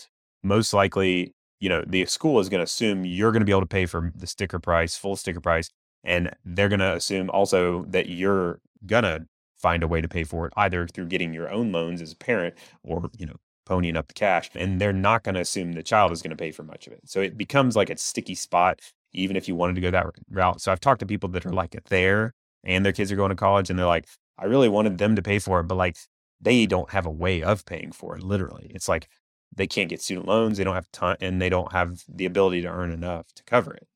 most 0.43 0.73
likely, 0.73 1.33
you 1.59 1.67
know, 1.67 1.83
the 1.85 2.05
school 2.05 2.39
is 2.39 2.47
going 2.47 2.59
to 2.59 2.63
assume 2.63 3.03
you're 3.03 3.33
going 3.33 3.41
to 3.41 3.45
be 3.45 3.51
able 3.51 3.61
to 3.61 3.67
pay 3.67 3.85
for 3.85 4.13
the 4.15 4.27
sticker 4.27 4.59
price, 4.59 4.95
full 4.95 5.17
sticker 5.17 5.41
price, 5.41 5.69
and 6.05 6.33
they're 6.45 6.69
going 6.69 6.79
to 6.79 6.95
assume 6.95 7.29
also 7.29 7.83
that 7.89 8.07
you're 8.07 8.61
going 8.85 9.03
to 9.03 9.25
find 9.57 9.83
a 9.83 9.89
way 9.89 9.99
to 9.99 10.07
pay 10.07 10.23
for 10.23 10.47
it 10.47 10.53
either 10.55 10.87
through 10.87 11.07
getting 11.07 11.33
your 11.33 11.51
own 11.51 11.73
loans 11.73 12.01
as 12.01 12.13
a 12.13 12.15
parent 12.15 12.55
or, 12.81 13.09
you 13.17 13.25
know, 13.25 13.35
ponying 13.67 13.97
up 13.97 14.07
the 14.07 14.13
cash. 14.13 14.49
And 14.55 14.79
they're 14.79 14.93
not 14.93 15.23
going 15.23 15.35
to 15.35 15.41
assume 15.41 15.73
the 15.73 15.83
child 15.83 16.13
is 16.13 16.21
going 16.21 16.31
to 16.31 16.37
pay 16.37 16.51
for 16.51 16.63
much 16.63 16.87
of 16.87 16.93
it. 16.93 17.01
So 17.05 17.19
it 17.19 17.37
becomes 17.37 17.75
like 17.75 17.89
a 17.89 17.97
sticky 17.97 18.35
spot, 18.35 18.79
even 19.11 19.35
if 19.35 19.49
you 19.49 19.55
wanted 19.55 19.75
to 19.75 19.81
go 19.81 19.91
that 19.91 20.05
route. 20.29 20.61
So 20.61 20.71
I've 20.71 20.79
talked 20.79 21.01
to 21.01 21.05
people 21.05 21.27
that 21.29 21.45
are 21.45 21.51
like 21.51 21.75
there 21.89 22.33
and 22.63 22.85
their 22.85 22.93
kids 22.93 23.11
are 23.11 23.17
going 23.17 23.31
to 23.31 23.35
college 23.35 23.69
and 23.69 23.77
they're 23.77 23.85
like, 23.85 24.07
I 24.37 24.45
really 24.45 24.69
wanted 24.69 24.97
them 24.97 25.17
to 25.17 25.21
pay 25.21 25.39
for 25.39 25.59
it, 25.59 25.63
but 25.63 25.75
like 25.75 25.97
they 26.43 26.65
don't 26.65 26.91
have 26.91 27.05
a 27.05 27.11
way 27.11 27.41
of 27.41 27.65
paying 27.65 27.91
for 27.91 28.15
it. 28.15 28.23
Literally, 28.23 28.71
it's 28.73 28.87
like 28.89 29.07
they 29.55 29.67
can't 29.67 29.89
get 29.89 30.01
student 30.01 30.27
loans, 30.27 30.57
they 30.57 30.63
don't 30.63 30.75
have 30.75 30.91
time, 30.91 31.17
and 31.21 31.41
they 31.41 31.49
don't 31.49 31.71
have 31.71 32.03
the 32.07 32.25
ability 32.25 32.61
to 32.61 32.67
earn 32.67 32.91
enough 32.91 33.33
to 33.35 33.43
cover 33.43 33.73
it. 33.73 33.87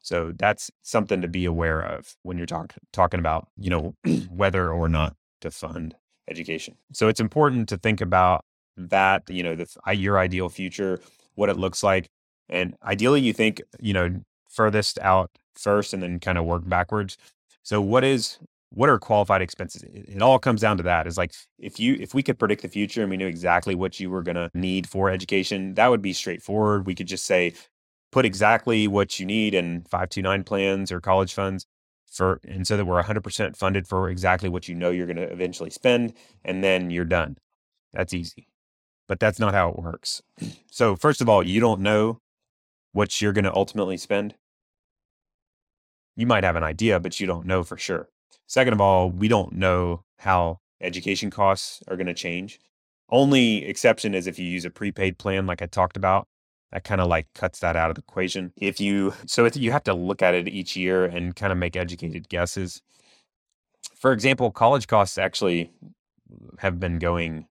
So 0.00 0.32
that's 0.38 0.70
something 0.82 1.22
to 1.22 1.28
be 1.28 1.44
aware 1.46 1.80
of 1.80 2.16
when 2.22 2.36
you're 2.36 2.46
talking 2.46 2.78
talking 2.92 3.20
about 3.20 3.48
you 3.56 3.70
know 3.70 3.94
whether 4.30 4.70
or 4.72 4.88
not 4.88 5.16
to 5.40 5.50
fund 5.50 5.94
education. 6.28 6.76
So 6.92 7.08
it's 7.08 7.20
important 7.20 7.68
to 7.70 7.78
think 7.78 8.00
about 8.00 8.44
that 8.76 9.28
you 9.28 9.42
know 9.42 9.54
the 9.54 9.66
your 9.94 10.18
ideal 10.18 10.48
future, 10.48 11.00
what 11.36 11.48
it 11.48 11.56
looks 11.56 11.82
like, 11.82 12.08
and 12.48 12.76
ideally 12.84 13.20
you 13.20 13.32
think 13.32 13.62
you 13.80 13.92
know 13.92 14.20
furthest 14.48 14.98
out 15.00 15.30
first, 15.54 15.94
and 15.94 16.02
then 16.02 16.20
kind 16.20 16.38
of 16.38 16.44
work 16.44 16.68
backwards. 16.68 17.16
So 17.62 17.80
what 17.80 18.04
is 18.04 18.38
what 18.74 18.88
are 18.88 18.98
qualified 18.98 19.40
expenses? 19.40 19.82
It, 19.82 20.08
it, 20.08 20.22
all 20.22 20.38
comes 20.38 20.60
down 20.60 20.76
to 20.78 20.82
that 20.82 21.06
is 21.06 21.16
like 21.16 21.32
if 21.58 21.78
you 21.78 21.96
if 22.00 22.12
we 22.12 22.22
could 22.22 22.38
predict 22.38 22.62
the 22.62 22.68
future 22.68 23.02
and 23.02 23.10
we 23.10 23.16
knew 23.16 23.26
exactly 23.26 23.74
what 23.74 24.00
you 24.00 24.10
were 24.10 24.22
going 24.22 24.36
to 24.36 24.50
need 24.52 24.88
for 24.88 25.10
education 25.10 25.74
that 25.74 25.88
would 25.88 26.02
be 26.02 26.12
straightforward. 26.12 26.86
We 26.86 26.94
could 26.94 27.06
just 27.06 27.24
say 27.24 27.54
put 28.12 28.24
exactly 28.24 28.88
what 28.88 29.18
you 29.18 29.26
need 29.26 29.54
in 29.54 29.82
529 29.82 30.44
plans 30.44 30.92
or 30.92 31.00
college 31.00 31.34
funds 31.34 31.66
for 32.10 32.40
and 32.46 32.66
so 32.66 32.76
that 32.76 32.84
we're 32.84 33.02
100% 33.02 33.56
funded 33.56 33.86
for 33.86 34.08
exactly 34.08 34.48
what 34.48 34.68
you 34.68 34.74
know 34.74 34.90
you're 34.90 35.06
going 35.06 35.16
to 35.16 35.32
eventually 35.32 35.70
spend 35.70 36.12
and 36.44 36.62
then 36.62 36.90
you're 36.90 37.04
done. 37.04 37.38
That's 37.92 38.12
easy. 38.12 38.48
But 39.06 39.20
that's 39.20 39.38
not 39.38 39.54
how 39.54 39.70
it 39.70 39.78
works. 39.78 40.22
So 40.70 40.96
first 40.96 41.20
of 41.20 41.28
all 41.28 41.42
you 41.42 41.60
don't 41.60 41.80
know 41.80 42.18
what 42.92 43.22
you're 43.22 43.32
going 43.32 43.44
to 43.44 43.54
ultimately 43.54 43.96
spend. 43.96 44.34
You 46.16 46.26
might 46.26 46.42
have 46.42 46.56
an 46.56 46.64
idea 46.64 46.98
but 46.98 47.20
you 47.20 47.28
don't 47.28 47.46
know 47.46 47.62
for 47.62 47.76
sure 47.76 48.08
Second 48.46 48.72
of 48.72 48.80
all, 48.80 49.10
we 49.10 49.28
don't 49.28 49.52
know 49.52 50.04
how 50.18 50.60
education 50.80 51.30
costs 51.30 51.82
are 51.88 51.96
going 51.96 52.06
to 52.06 52.14
change. 52.14 52.60
Only 53.10 53.64
exception 53.64 54.14
is 54.14 54.26
if 54.26 54.38
you 54.38 54.46
use 54.46 54.64
a 54.64 54.70
prepaid 54.70 55.18
plan, 55.18 55.46
like 55.46 55.62
I 55.62 55.66
talked 55.66 55.96
about. 55.96 56.26
That 56.72 56.84
kind 56.84 57.00
of 57.00 57.06
like 57.06 57.28
cuts 57.34 57.60
that 57.60 57.76
out 57.76 57.90
of 57.90 57.96
the 57.96 58.02
equation. 58.02 58.52
If 58.56 58.80
you, 58.80 59.14
so 59.26 59.44
if 59.44 59.56
you 59.56 59.70
have 59.70 59.84
to 59.84 59.94
look 59.94 60.22
at 60.22 60.34
it 60.34 60.48
each 60.48 60.76
year 60.76 61.04
and 61.04 61.36
kind 61.36 61.52
of 61.52 61.58
make 61.58 61.76
educated 61.76 62.28
guesses. 62.28 62.82
For 63.94 64.12
example, 64.12 64.50
college 64.50 64.88
costs 64.88 65.16
actually 65.16 65.70
have 66.58 66.80
been 66.80 66.98
going, 66.98 67.46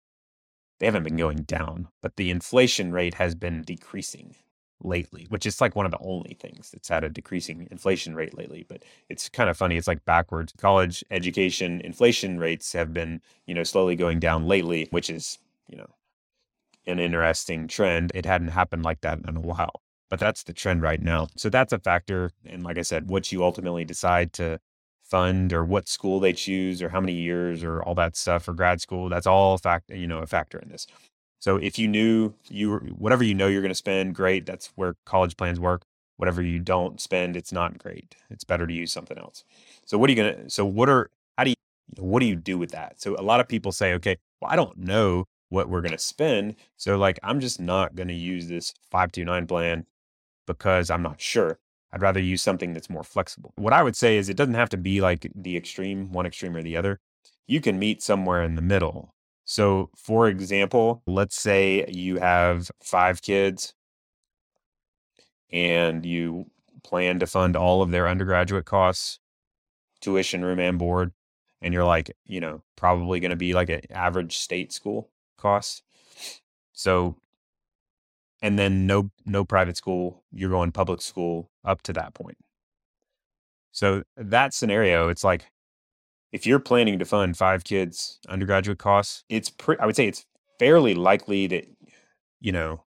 they 0.78 0.86
haven't 0.86 1.02
been 1.02 1.16
going 1.16 1.42
down, 1.42 1.88
but 2.00 2.16
the 2.16 2.30
inflation 2.30 2.92
rate 2.92 3.14
has 3.14 3.34
been 3.34 3.62
decreasing 3.62 4.36
lately, 4.82 5.26
which 5.28 5.46
is 5.46 5.60
like 5.60 5.76
one 5.76 5.86
of 5.86 5.92
the 5.92 5.98
only 6.00 6.36
things 6.40 6.70
that's 6.70 6.88
had 6.88 7.04
a 7.04 7.08
decreasing 7.08 7.68
inflation 7.70 8.14
rate 8.14 8.36
lately. 8.36 8.64
But 8.68 8.82
it's 9.08 9.28
kind 9.28 9.50
of 9.50 9.56
funny. 9.56 9.76
It's 9.76 9.88
like 9.88 10.04
backwards. 10.04 10.52
College 10.58 11.04
education 11.10 11.80
inflation 11.82 12.38
rates 12.38 12.72
have 12.72 12.92
been, 12.92 13.20
you 13.46 13.54
know, 13.54 13.64
slowly 13.64 13.96
going 13.96 14.20
down 14.20 14.46
lately, 14.46 14.88
which 14.90 15.10
is, 15.10 15.38
you 15.68 15.76
know, 15.76 15.90
an 16.86 16.98
interesting 16.98 17.68
trend. 17.68 18.12
It 18.14 18.26
hadn't 18.26 18.48
happened 18.48 18.84
like 18.84 19.02
that 19.02 19.20
in 19.26 19.36
a 19.36 19.40
while, 19.40 19.82
but 20.08 20.18
that's 20.18 20.42
the 20.44 20.52
trend 20.52 20.82
right 20.82 21.00
now. 21.00 21.28
So 21.36 21.50
that's 21.50 21.72
a 21.72 21.78
factor. 21.78 22.30
And 22.46 22.62
like 22.62 22.78
I 22.78 22.82
said, 22.82 23.08
what 23.08 23.30
you 23.30 23.44
ultimately 23.44 23.84
decide 23.84 24.32
to 24.34 24.60
fund 25.02 25.52
or 25.52 25.64
what 25.64 25.88
school 25.88 26.20
they 26.20 26.32
choose 26.32 26.80
or 26.82 26.88
how 26.88 27.00
many 27.00 27.12
years 27.12 27.64
or 27.64 27.82
all 27.82 27.94
that 27.96 28.16
stuff 28.16 28.44
for 28.44 28.54
grad 28.54 28.80
school, 28.80 29.08
that's 29.08 29.26
all 29.26 29.58
fact, 29.58 29.90
you 29.90 30.06
know, 30.06 30.18
a 30.18 30.26
factor 30.26 30.58
in 30.58 30.68
this. 30.68 30.86
So 31.40 31.56
if 31.56 31.78
you 31.78 31.88
knew 31.88 32.34
you 32.48 32.76
whatever 32.96 33.24
you 33.24 33.34
know 33.34 33.48
you're 33.48 33.62
going 33.62 33.70
to 33.70 33.74
spend, 33.74 34.14
great. 34.14 34.46
That's 34.46 34.70
where 34.76 34.94
college 35.04 35.36
plans 35.36 35.58
work. 35.58 35.82
Whatever 36.18 36.42
you 36.42 36.58
don't 36.58 37.00
spend, 37.00 37.34
it's 37.34 37.50
not 37.50 37.78
great. 37.78 38.14
It's 38.28 38.44
better 38.44 38.66
to 38.66 38.74
use 38.74 38.92
something 38.92 39.18
else. 39.18 39.42
So 39.86 39.96
what 39.98 40.10
are 40.10 40.12
you 40.12 40.22
going 40.22 40.44
to 40.44 40.50
so 40.50 40.64
what 40.64 40.88
are 40.88 41.10
how 41.36 41.44
do 41.44 41.50
you 41.50 41.56
what 41.98 42.20
do 42.20 42.26
you 42.26 42.36
do 42.36 42.58
with 42.58 42.70
that? 42.72 43.00
So 43.00 43.16
a 43.18 43.22
lot 43.22 43.40
of 43.40 43.48
people 43.48 43.72
say, 43.72 43.94
okay, 43.94 44.18
well 44.40 44.50
I 44.52 44.56
don't 44.56 44.76
know 44.78 45.24
what 45.48 45.68
we're 45.68 45.80
going 45.80 45.92
to 45.92 45.98
spend, 45.98 46.54
so 46.76 46.96
like 46.96 47.18
I'm 47.22 47.40
just 47.40 47.58
not 47.58 47.96
going 47.96 48.08
to 48.08 48.14
use 48.14 48.46
this 48.46 48.72
529 48.90 49.46
plan 49.46 49.86
because 50.46 50.90
I'm 50.90 51.02
not 51.02 51.20
sure. 51.20 51.58
I'd 51.92 52.02
rather 52.02 52.20
use 52.20 52.42
something 52.42 52.72
that's 52.72 52.90
more 52.90 53.02
flexible. 53.02 53.52
What 53.56 53.72
I 53.72 53.82
would 53.82 53.96
say 53.96 54.16
is 54.16 54.28
it 54.28 54.36
doesn't 54.36 54.54
have 54.54 54.68
to 54.70 54.76
be 54.76 55.00
like 55.00 55.30
the 55.34 55.56
extreme, 55.56 56.12
one 56.12 56.26
extreme 56.26 56.54
or 56.54 56.62
the 56.62 56.76
other. 56.76 57.00
You 57.48 57.60
can 57.60 57.78
meet 57.78 58.00
somewhere 58.02 58.42
in 58.44 58.54
the 58.54 58.62
middle 58.62 59.12
So, 59.50 59.90
for 59.96 60.28
example, 60.28 61.02
let's 61.08 61.34
say 61.34 61.84
you 61.88 62.20
have 62.20 62.70
five 62.80 63.20
kids 63.20 63.74
and 65.50 66.06
you 66.06 66.46
plan 66.84 67.18
to 67.18 67.26
fund 67.26 67.56
all 67.56 67.82
of 67.82 67.90
their 67.90 68.06
undergraduate 68.06 68.64
costs, 68.64 69.18
tuition, 70.00 70.44
room, 70.44 70.60
and 70.60 70.78
board, 70.78 71.10
and 71.60 71.74
you're 71.74 71.84
like, 71.84 72.12
you 72.24 72.38
know, 72.38 72.62
probably 72.76 73.18
going 73.18 73.32
to 73.32 73.36
be 73.36 73.52
like 73.52 73.70
an 73.70 73.80
average 73.90 74.38
state 74.38 74.72
school 74.72 75.10
cost. 75.36 75.82
So, 76.72 77.16
and 78.40 78.56
then 78.56 78.86
no 78.86 79.10
no 79.26 79.44
private 79.44 79.76
school, 79.76 80.22
you're 80.30 80.50
going 80.50 80.70
public 80.70 81.02
school 81.02 81.50
up 81.64 81.82
to 81.82 81.92
that 81.94 82.14
point. 82.14 82.38
So 83.72 84.04
that 84.16 84.54
scenario, 84.54 85.08
it's 85.08 85.24
like 85.24 85.50
if 86.32 86.46
you're 86.46 86.60
planning 86.60 86.98
to 86.98 87.04
fund 87.04 87.36
five 87.36 87.64
kids 87.64 88.18
undergraduate 88.28 88.78
costs, 88.78 89.24
it's 89.28 89.50
pretty. 89.50 89.80
I 89.80 89.86
would 89.86 89.96
say 89.96 90.06
it's 90.06 90.24
fairly 90.58 90.94
likely 90.94 91.46
that 91.48 91.66
you 92.40 92.52
know 92.52 92.84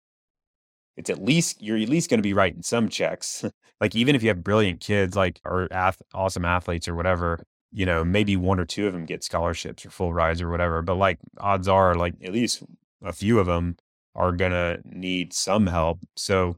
it's 0.98 1.10
at 1.10 1.24
least 1.24 1.62
you're 1.62 1.78
at 1.78 1.90
least 1.90 2.10
going 2.10 2.20
to 2.20 2.24
be 2.24 2.34
writing 2.34 2.62
some 2.62 2.90
checks. 2.90 3.44
like 3.82 3.96
even 3.96 4.16
if 4.16 4.24
you 4.24 4.30
have 4.30 4.44
brilliant 4.44 4.80
kids, 4.80 5.16
like 5.16 5.40
or 5.46 5.68
ath- 5.72 6.02
awesome 6.14 6.46
athletes 6.46 6.88
or 6.88 6.96
whatever, 6.96 7.44
you 7.72 7.86
know, 7.86 8.04
maybe 8.04 8.36
one 8.36 8.60
or 8.60 8.66
two 8.66 8.88
of 8.88 8.94
them 8.94 9.06
get 9.06 9.24
scholarships 9.24 9.86
or 9.86 9.90
full 9.90 10.14
rides 10.14 10.42
or 10.42 10.50
whatever. 10.50 10.82
But 10.82 10.96
like 10.96 11.20
odds 11.40 11.68
are, 11.68 11.96
like 11.96 12.16
at 12.24 12.34
least 12.34 12.64
a 13.04 13.14
few 13.14 13.40
of 13.40 13.48
them 13.48 13.78
are 14.16 14.32
gonna 14.32 14.80
need 14.84 15.34
some 15.34 15.68
help. 15.68 16.00
So 16.16 16.58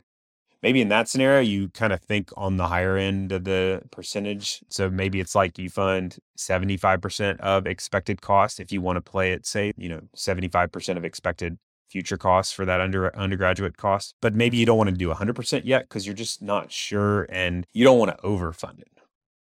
maybe 0.63 0.81
in 0.81 0.87
that 0.87 1.09
scenario, 1.09 1.41
you 1.41 1.69
kind 1.69 1.91
of 1.93 2.01
think 2.01 2.31
on 2.37 2.55
the 2.55 2.67
higher 2.67 2.97
end 2.97 3.33
of 3.33 3.43
the 3.43 3.81
percentage. 3.91 4.61
So 4.69 4.89
maybe 4.89 5.19
it's 5.19 5.35
like 5.35 5.59
you 5.59 5.69
fund 5.69 6.17
75% 6.39 7.39
of 7.41 7.67
expected 7.67 8.21
cost 8.21 8.61
if 8.61 8.71
you 8.71 8.81
want 8.81 8.95
to 8.95 9.01
play 9.01 9.33
it, 9.33 9.45
say, 9.45 9.73
you 9.77 9.89
know, 9.89 10.01
75% 10.15 10.97
of 10.97 11.03
expected 11.03 11.59
future 11.89 12.17
costs 12.17 12.51
for 12.53 12.65
that 12.65 12.79
under 12.79 13.15
undergraduate 13.15 13.77
cost. 13.77 14.15
But 14.21 14.33
maybe 14.33 14.57
you 14.57 14.65
don't 14.65 14.77
want 14.77 14.89
to 14.89 14.95
do 14.95 15.09
100% 15.09 15.61
yet 15.65 15.83
because 15.83 16.07
you're 16.07 16.15
just 16.15 16.41
not 16.41 16.71
sure 16.71 17.27
and 17.29 17.67
you 17.73 17.83
don't 17.83 17.99
want 17.99 18.17
to 18.17 18.23
overfund 18.23 18.79
it. 18.79 18.87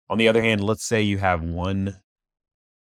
On 0.09 0.17
the 0.17 0.27
other 0.27 0.41
hand, 0.41 0.63
let's 0.63 0.83
say 0.83 1.01
you 1.01 1.19
have 1.19 1.41
one 1.43 2.01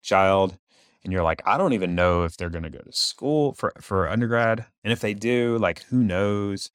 child 0.01 0.57
and 1.03 1.11
you're 1.11 1.23
like, 1.23 1.41
I 1.45 1.57
don't 1.57 1.73
even 1.73 1.95
know 1.95 2.23
if 2.23 2.37
they're 2.37 2.49
going 2.49 2.63
to 2.63 2.69
go 2.69 2.79
to 2.79 2.91
school 2.91 3.53
for, 3.53 3.73
for 3.79 4.09
undergrad. 4.09 4.65
And 4.83 4.91
if 4.91 5.01
they 5.01 5.13
do, 5.13 5.57
like, 5.57 5.83
who 5.83 6.03
knows? 6.03 6.71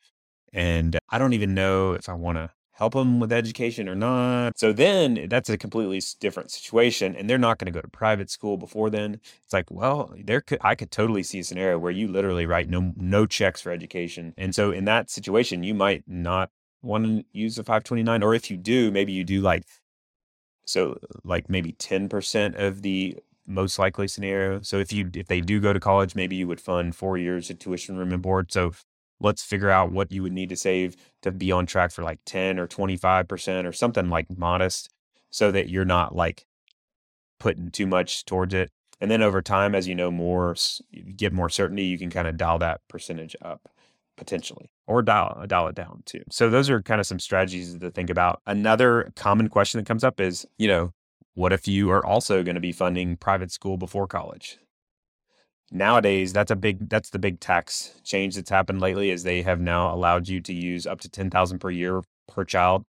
And 0.53 0.99
I 1.09 1.19
don't 1.19 1.33
even 1.33 1.55
know 1.55 1.93
if 1.93 2.09
I 2.09 2.15
want 2.15 2.39
to 2.39 2.51
help 2.73 2.95
them 2.95 3.21
with 3.21 3.31
education 3.31 3.91
or 3.91 3.95
not. 3.95 4.59
So 4.59 4.73
then 4.73 5.27
that's 5.29 5.51
a 5.51 5.59
completely 5.59 6.01
different 6.19 6.51
situation. 6.51 7.15
And 7.15 7.29
they're 7.29 7.37
not 7.37 7.59
going 7.59 7.67
to 7.67 7.73
go 7.73 7.83
to 7.83 7.89
private 7.89 8.31
school 8.31 8.57
before 8.57 8.89
then. 8.89 9.21
It's 9.45 9.53
like, 9.53 9.71
well, 9.71 10.15
there 10.17 10.41
could, 10.41 10.59
I 10.63 10.75
could 10.75 10.91
totally 10.91 11.23
see 11.23 11.41
a 11.41 11.45
scenario 11.45 11.79
where 11.79 11.93
you 11.93 12.09
literally 12.09 12.47
write 12.47 12.71
no, 12.71 12.95
no 12.97 13.27
checks 13.27 13.61
for 13.61 13.71
education. 13.71 14.33
And 14.39 14.55
so 14.55 14.71
in 14.71 14.87
that 14.87 15.11
situation, 15.11 15.63
you 15.63 15.75
might 15.75 16.05
not 16.07 16.51
want 16.81 17.05
to 17.05 17.25
use 17.33 17.59
a 17.59 17.63
529, 17.63 18.23
or 18.23 18.35
if 18.35 18.51
you 18.51 18.57
do, 18.57 18.91
maybe 18.91 19.13
you 19.13 19.25
do 19.25 19.43
like, 19.43 19.65
so 20.65 20.99
like 21.23 21.51
maybe 21.51 21.75
10% 21.75 22.59
of 22.59 22.81
the 22.81 23.19
most 23.47 23.79
likely 23.79 24.09
scenario. 24.09 24.63
So 24.63 24.79
if 24.79 24.91
you 24.93 25.11
if 25.15 25.27
they 25.27 25.41
do 25.41 25.61
go 25.61 25.73
to 25.73 25.81
college, 25.81 26.15
maybe 26.15 26.37
you 26.37 26.47
would 26.47 26.61
fund 26.61 26.95
four 26.97 27.19
years 27.19 27.51
of 27.51 27.59
tuition, 27.59 27.99
room, 27.99 28.13
and 28.13 28.23
board. 28.23 28.53
So 28.53 28.73
let's 29.21 29.43
figure 29.43 29.71
out 29.71 29.93
what 29.93 30.11
you 30.11 30.23
would 30.23 30.33
need 30.33 30.49
to 30.49 30.57
save 30.57 30.97
to 31.23 31.31
be 31.31 31.53
on 31.53 31.67
track 31.67 31.93
for 31.93 32.03
like 32.03 32.21
10 32.25 32.59
or 32.59 32.67
25% 32.67 33.67
or 33.67 33.73
something 33.73 34.09
like 34.09 34.27
modest 34.37 34.89
so 35.31 35.53
that 35.53 35.69
you're 35.69 35.85
not 35.85 36.15
like 36.15 36.47
putting 37.39 37.71
too 37.71 37.87
much 37.87 38.25
towards 38.25 38.55
it. 38.55 38.71
And 39.01 39.11
then 39.11 39.23
over 39.23 39.41
time, 39.41 39.75
as 39.75 39.89
you 39.89 39.95
know 39.95 40.11
more, 40.11 40.57
get 41.17 41.33
more 41.33 41.49
certainty, 41.49 41.85
you 41.85 41.99
can 41.99 42.11
kind 42.11 42.29
of 42.29 42.37
dial 42.37 42.59
that 42.59 42.81
percentage 42.89 43.35
up 43.43 43.69
potentially 44.17 44.71
or 44.87 45.01
dial, 45.01 45.43
dial 45.47 45.69
it 45.69 45.75
down 45.75 46.03
too. 46.05 46.23
So 46.31 46.51
those 46.51 46.69
are 46.69 46.83
kind 46.83 47.01
of 47.01 47.07
some 47.07 47.19
strategies 47.19 47.79
to 47.79 47.91
think 47.91 48.11
about. 48.11 48.43
Another 48.47 49.13
common 49.17 49.49
question 49.49 49.79
that 49.79 49.87
comes 49.87 50.05
up 50.05 50.21
is, 50.21 50.47
you 50.59 50.69
know, 50.69 50.93
what 51.35 51.53
if 51.53 51.67
you 51.67 51.91
are 51.91 52.05
also 52.05 52.43
going 52.43 52.57
to 52.57 52.61
be 52.61 52.73
funding 52.73 53.17
private 53.17 53.51
school 53.51 53.79
before 53.79 54.07
college? 54.07 54.59
Nowadays 55.71 56.33
that's 56.33 56.51
a 56.51 56.57
big 56.57 56.89
that's 56.89 57.11
the 57.11 57.19
big 57.19 57.41
tax 57.41 57.95
change 58.05 58.35
that's 58.35 58.51
happened 58.51 58.81
lately 58.81 59.11
is 59.11 59.23
they 59.23 59.43
have 59.43 59.61
now 59.61 59.95
allowed 59.95 60.29
you 60.29 60.41
to 60.41 60.53
use 60.53 60.87
up 60.87 61.01
to 61.01 61.09
10,000 61.09 61.59
per 61.59 61.71
year 61.71 62.03
per 62.29 62.45
child 62.45 62.85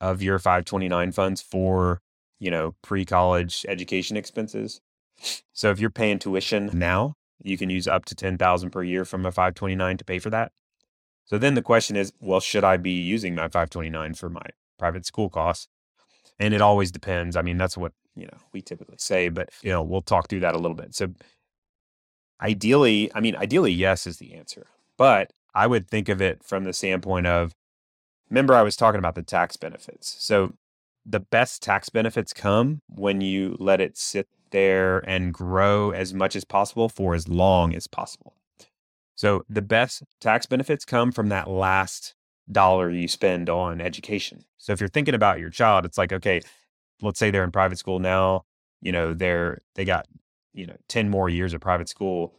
of 0.00 0.22
your 0.22 0.38
529 0.38 1.12
funds 1.12 1.42
for 1.42 2.00
you 2.38 2.50
know 2.50 2.74
pre-college 2.82 3.64
education 3.68 4.16
expenses. 4.16 4.80
So 5.52 5.70
if 5.70 5.78
you're 5.78 5.90
paying 5.90 6.18
tuition 6.18 6.70
now 6.72 7.14
you 7.42 7.58
can 7.58 7.68
use 7.68 7.86
up 7.86 8.06
to 8.06 8.14
10,000 8.14 8.70
per 8.70 8.82
year 8.82 9.04
from 9.04 9.26
a 9.26 9.30
529 9.32 9.98
to 9.98 10.04
pay 10.04 10.18
for 10.18 10.30
that. 10.30 10.52
So 11.26 11.36
then 11.38 11.54
the 11.54 11.62
question 11.62 11.96
is 11.96 12.12
well 12.20 12.40
should 12.40 12.64
i 12.64 12.76
be 12.76 12.92
using 12.92 13.34
my 13.34 13.42
529 13.42 14.14
for 14.14 14.30
my 14.30 14.46
private 14.78 15.04
school 15.04 15.28
costs? 15.28 15.68
And 16.38 16.54
it 16.54 16.62
always 16.62 16.90
depends. 16.90 17.36
I 17.36 17.42
mean 17.42 17.58
that's 17.58 17.76
what 17.76 17.92
you 18.14 18.24
know 18.24 18.38
we 18.52 18.62
typically 18.62 18.96
say 18.98 19.28
but 19.28 19.50
you 19.62 19.70
know 19.70 19.82
we'll 19.82 20.00
talk 20.00 20.28
through 20.28 20.40
that 20.40 20.54
a 20.54 20.58
little 20.58 20.76
bit. 20.76 20.94
So 20.94 21.08
Ideally, 22.40 23.10
I 23.14 23.20
mean, 23.20 23.36
ideally, 23.36 23.72
yes 23.72 24.06
is 24.06 24.18
the 24.18 24.34
answer. 24.34 24.66
But 24.96 25.32
I 25.54 25.66
would 25.66 25.88
think 25.88 26.08
of 26.08 26.20
it 26.20 26.42
from 26.44 26.64
the 26.64 26.72
standpoint 26.72 27.26
of 27.26 27.52
remember, 28.30 28.54
I 28.54 28.62
was 28.62 28.76
talking 28.76 28.98
about 28.98 29.14
the 29.14 29.22
tax 29.22 29.56
benefits. 29.56 30.16
So 30.18 30.54
the 31.04 31.20
best 31.20 31.62
tax 31.62 31.88
benefits 31.88 32.32
come 32.32 32.80
when 32.88 33.20
you 33.20 33.56
let 33.58 33.80
it 33.80 33.96
sit 33.96 34.28
there 34.50 34.98
and 35.08 35.32
grow 35.32 35.90
as 35.90 36.12
much 36.12 36.36
as 36.36 36.44
possible 36.44 36.88
for 36.88 37.14
as 37.14 37.28
long 37.28 37.74
as 37.74 37.86
possible. 37.86 38.34
So 39.14 39.44
the 39.48 39.62
best 39.62 40.02
tax 40.20 40.46
benefits 40.46 40.84
come 40.84 41.12
from 41.12 41.28
that 41.30 41.48
last 41.48 42.14
dollar 42.50 42.90
you 42.90 43.08
spend 43.08 43.48
on 43.48 43.80
education. 43.80 44.44
So 44.58 44.72
if 44.72 44.80
you're 44.80 44.88
thinking 44.88 45.14
about 45.14 45.40
your 45.40 45.50
child, 45.50 45.84
it's 45.84 45.98
like, 45.98 46.12
okay, 46.12 46.42
let's 47.00 47.18
say 47.18 47.30
they're 47.30 47.44
in 47.44 47.50
private 47.50 47.78
school 47.78 47.98
now, 47.98 48.44
you 48.80 48.92
know, 48.92 49.14
they're 49.14 49.62
they 49.74 49.84
got 49.84 50.06
you 50.56 50.66
know 50.66 50.76
10 50.88 51.08
more 51.08 51.28
years 51.28 51.54
of 51.54 51.60
private 51.60 51.88
school 51.88 52.34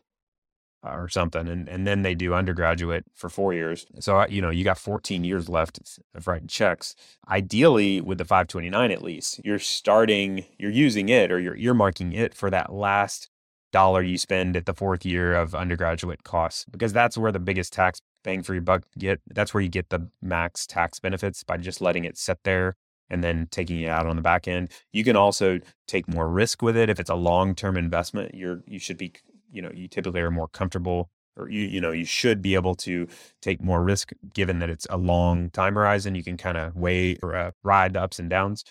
or 0.83 1.09
something 1.09 1.47
and, 1.47 1.67
and 1.67 1.87
then 1.87 2.01
they 2.01 2.15
do 2.15 2.33
undergraduate 2.33 3.03
for 3.13 3.29
four 3.29 3.53
years. 3.53 3.85
So 3.99 4.25
you 4.27 4.41
know 4.41 4.49
you 4.49 4.63
got 4.63 4.77
14 4.77 5.23
years 5.23 5.49
left 5.49 5.79
of 6.13 6.27
writing 6.27 6.47
checks. 6.47 6.95
Ideally 7.29 8.01
with 8.01 8.17
the 8.17 8.25
529 8.25 8.91
at 8.91 9.01
least 9.01 9.41
you're 9.43 9.59
starting 9.59 10.45
you're 10.57 10.71
using 10.71 11.09
it 11.09 11.31
or 11.31 11.39
you're 11.39 11.57
earmarking 11.57 12.15
it 12.15 12.33
for 12.33 12.49
that 12.49 12.73
last 12.73 13.29
dollar 13.71 14.01
you 14.01 14.17
spend 14.17 14.55
at 14.55 14.65
the 14.65 14.73
fourth 14.73 15.05
year 15.05 15.35
of 15.35 15.53
undergraduate 15.53 16.23
costs 16.23 16.65
because 16.71 16.93
that's 16.93 17.17
where 17.17 17.31
the 17.31 17.39
biggest 17.39 17.73
tax 17.73 17.99
bang 18.23 18.41
for 18.41 18.53
your 18.53 18.61
buck 18.61 18.83
get 18.97 19.19
that's 19.27 19.53
where 19.53 19.61
you 19.61 19.69
get 19.69 19.89
the 19.89 20.09
max 20.21 20.65
tax 20.65 20.99
benefits 20.99 21.43
by 21.43 21.57
just 21.57 21.81
letting 21.81 22.05
it 22.05 22.17
sit 22.17 22.39
there 22.43 22.75
and 23.09 23.23
then 23.23 23.47
taking 23.51 23.81
it 23.81 23.89
out 23.89 24.05
on 24.05 24.15
the 24.15 24.21
back 24.21 24.47
end. 24.47 24.71
You 24.91 25.03
can 25.03 25.15
also 25.15 25.59
take 25.87 26.07
more 26.07 26.29
risk 26.29 26.61
with 26.61 26.77
it 26.77 26.89
if 26.89 26.99
it's 26.99 27.09
a 27.09 27.15
long-term 27.15 27.77
investment. 27.77 28.35
You're 28.35 28.63
you 28.67 28.79
should 28.79 28.97
be 28.97 29.13
you 29.51 29.61
know 29.61 29.71
you 29.73 29.87
typically 29.87 30.21
are 30.21 30.31
more 30.31 30.47
comfortable 30.47 31.09
or 31.37 31.49
you 31.49 31.61
you 31.61 31.81
know 31.81 31.91
you 31.91 32.05
should 32.05 32.41
be 32.41 32.55
able 32.55 32.75
to 32.75 33.07
take 33.41 33.61
more 33.61 33.83
risk 33.83 34.11
given 34.33 34.59
that 34.59 34.69
it's 34.69 34.87
a 34.89 34.97
long 34.97 35.49
time 35.51 35.75
horizon. 35.75 36.15
You 36.15 36.23
can 36.23 36.37
kind 36.37 36.57
of 36.57 36.75
weigh 36.75 37.17
or 37.23 37.35
uh, 37.35 37.51
ride 37.63 37.93
the 37.93 38.01
ups 38.01 38.19
and 38.19 38.29
downs. 38.29 38.63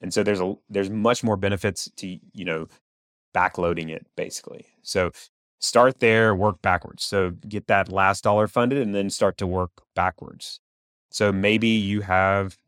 And 0.00 0.12
so 0.12 0.22
there's 0.22 0.40
a 0.40 0.54
there's 0.68 0.90
much 0.90 1.24
more 1.24 1.36
benefits 1.36 1.90
to 1.96 2.18
you 2.32 2.44
know 2.44 2.66
backloading 3.34 3.90
it 3.90 4.06
basically. 4.16 4.66
So 4.82 5.10
start 5.60 6.00
there, 6.00 6.34
work 6.34 6.62
backwards. 6.62 7.04
So 7.04 7.30
get 7.48 7.66
that 7.68 7.90
last 7.90 8.24
dollar 8.24 8.46
funded 8.46 8.78
and 8.78 8.94
then 8.94 9.10
start 9.10 9.38
to 9.38 9.46
work 9.46 9.70
backwards. 9.94 10.60
So 11.16 11.32
maybe 11.32 11.68
you 11.68 12.02
have 12.02 12.58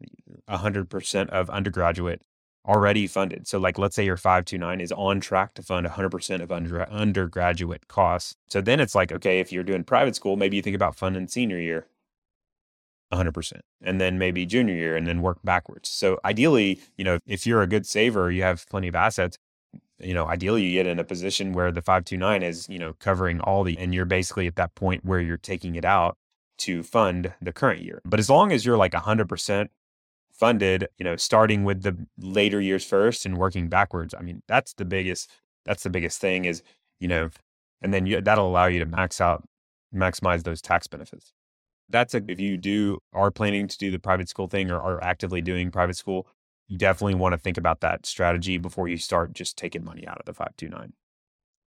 100% 0.49 1.29
of 1.29 1.51
undergraduate 1.51 2.23
already 2.67 3.07
funded. 3.07 3.47
So 3.47 3.59
like 3.59 3.77
let's 3.77 3.95
say 3.95 4.07
your 4.07 4.17
529 4.17 4.81
is 4.81 4.91
on 4.91 5.21
track 5.21 5.53
to 5.55 5.63
fund 5.63 5.87
100% 5.87 6.41
of 6.41 6.51
under, 6.51 6.89
undergraduate 6.91 7.89
costs. 7.89 8.37
So 8.49 8.63
then 8.63 8.81
it's 8.81 8.95
like 8.95 9.13
okay, 9.13 9.41
if 9.41 9.53
you're 9.53 9.65
doing 9.65 9.85
private 9.85 10.17
school, 10.17 10.37
maybe 10.37 10.57
you 10.57 10.63
think 10.63 10.77
about 10.77 10.97
funding 10.97 11.29
senior 11.29 11.59
year 11.59 11.89
100% 13.13 13.61
and 13.83 14.01
then 14.01 14.17
maybe 14.17 14.47
junior 14.47 14.75
year 14.75 14.97
and 14.97 15.07
then 15.07 15.21
work 15.21 15.41
backwards. 15.45 15.91
So 15.91 16.19
ideally, 16.25 16.81
you 16.97 17.05
know, 17.05 17.19
if 17.27 17.47
you're 17.47 17.61
a 17.61 17.67
good 17.67 17.85
saver, 17.85 18.31
you 18.31 18.45
have 18.45 18.67
plenty 18.71 18.89
of 18.89 18.95
assets, 18.95 19.37
you 19.99 20.15
know, 20.15 20.27
ideally 20.27 20.63
you 20.63 20.73
get 20.73 20.87
in 20.87 20.99
a 20.99 21.05
position 21.05 21.53
where 21.53 21.71
the 21.71 21.83
529 21.83 22.43
is, 22.43 22.67
you 22.71 22.79
know, 22.79 22.95
covering 22.99 23.41
all 23.41 23.63
the 23.63 23.77
and 23.77 23.95
you're 23.95 24.07
basically 24.07 24.47
at 24.47 24.57
that 24.57 24.75
point 24.75 25.05
where 25.05 25.21
you're 25.21 25.37
taking 25.37 25.75
it 25.75 25.85
out 25.85 26.17
to 26.59 26.83
fund 26.83 27.33
the 27.41 27.53
current 27.53 27.83
year. 27.83 28.01
But 28.05 28.21
as 28.21 28.29
long 28.29 28.53
as 28.53 28.65
you're 28.65 28.77
like 28.77 28.93
100% 28.93 29.69
funded, 30.39 30.89
you 30.99 31.05
know, 31.05 31.17
starting 31.17 31.65
with 31.65 31.83
the 31.83 32.07
later 32.17 32.61
years 32.61 32.85
first 32.85 33.27
and 33.27 33.37
working 33.37 33.69
backwards. 33.69 34.15
I 34.17 34.23
mean, 34.23 34.43
that's 34.47 34.73
the 34.75 34.85
biggest 34.85 35.31
that's 35.65 35.83
the 35.83 35.91
biggest 35.91 36.21
thing 36.21 36.45
is, 36.45 36.63
you 37.01 37.09
know, 37.09 37.29
and 37.83 37.93
then 37.93 38.07
you, 38.07 38.21
that'll 38.21 38.49
allow 38.49 38.67
you 38.67 38.79
to 38.79 38.87
max 38.87 39.21
out 39.21 39.45
maximize 39.95 40.45
those 40.45 40.63
tax 40.63 40.87
benefits. 40.87 41.33
That's 41.89 42.15
a, 42.15 42.23
if 42.29 42.39
you 42.39 42.57
do 42.57 42.99
are 43.13 43.31
planning 43.31 43.67
to 43.67 43.79
do 43.79 43.91
the 43.91 43.99
private 43.99 44.29
school 44.29 44.47
thing 44.47 44.71
or 44.71 44.81
are 44.81 45.03
actively 45.03 45.41
doing 45.41 45.71
private 45.71 45.97
school, 45.97 46.29
you 46.69 46.79
definitely 46.79 47.15
want 47.15 47.33
to 47.33 47.39
think 47.39 47.57
about 47.57 47.81
that 47.81 48.07
strategy 48.07 48.59
before 48.59 48.89
you 48.89 48.97
start 48.99 49.33
just 49.33 49.57
taking 49.57 49.85
money 49.85 50.07
out 50.07 50.19
of 50.19 50.27
the 50.27 50.35
529. 50.35 50.93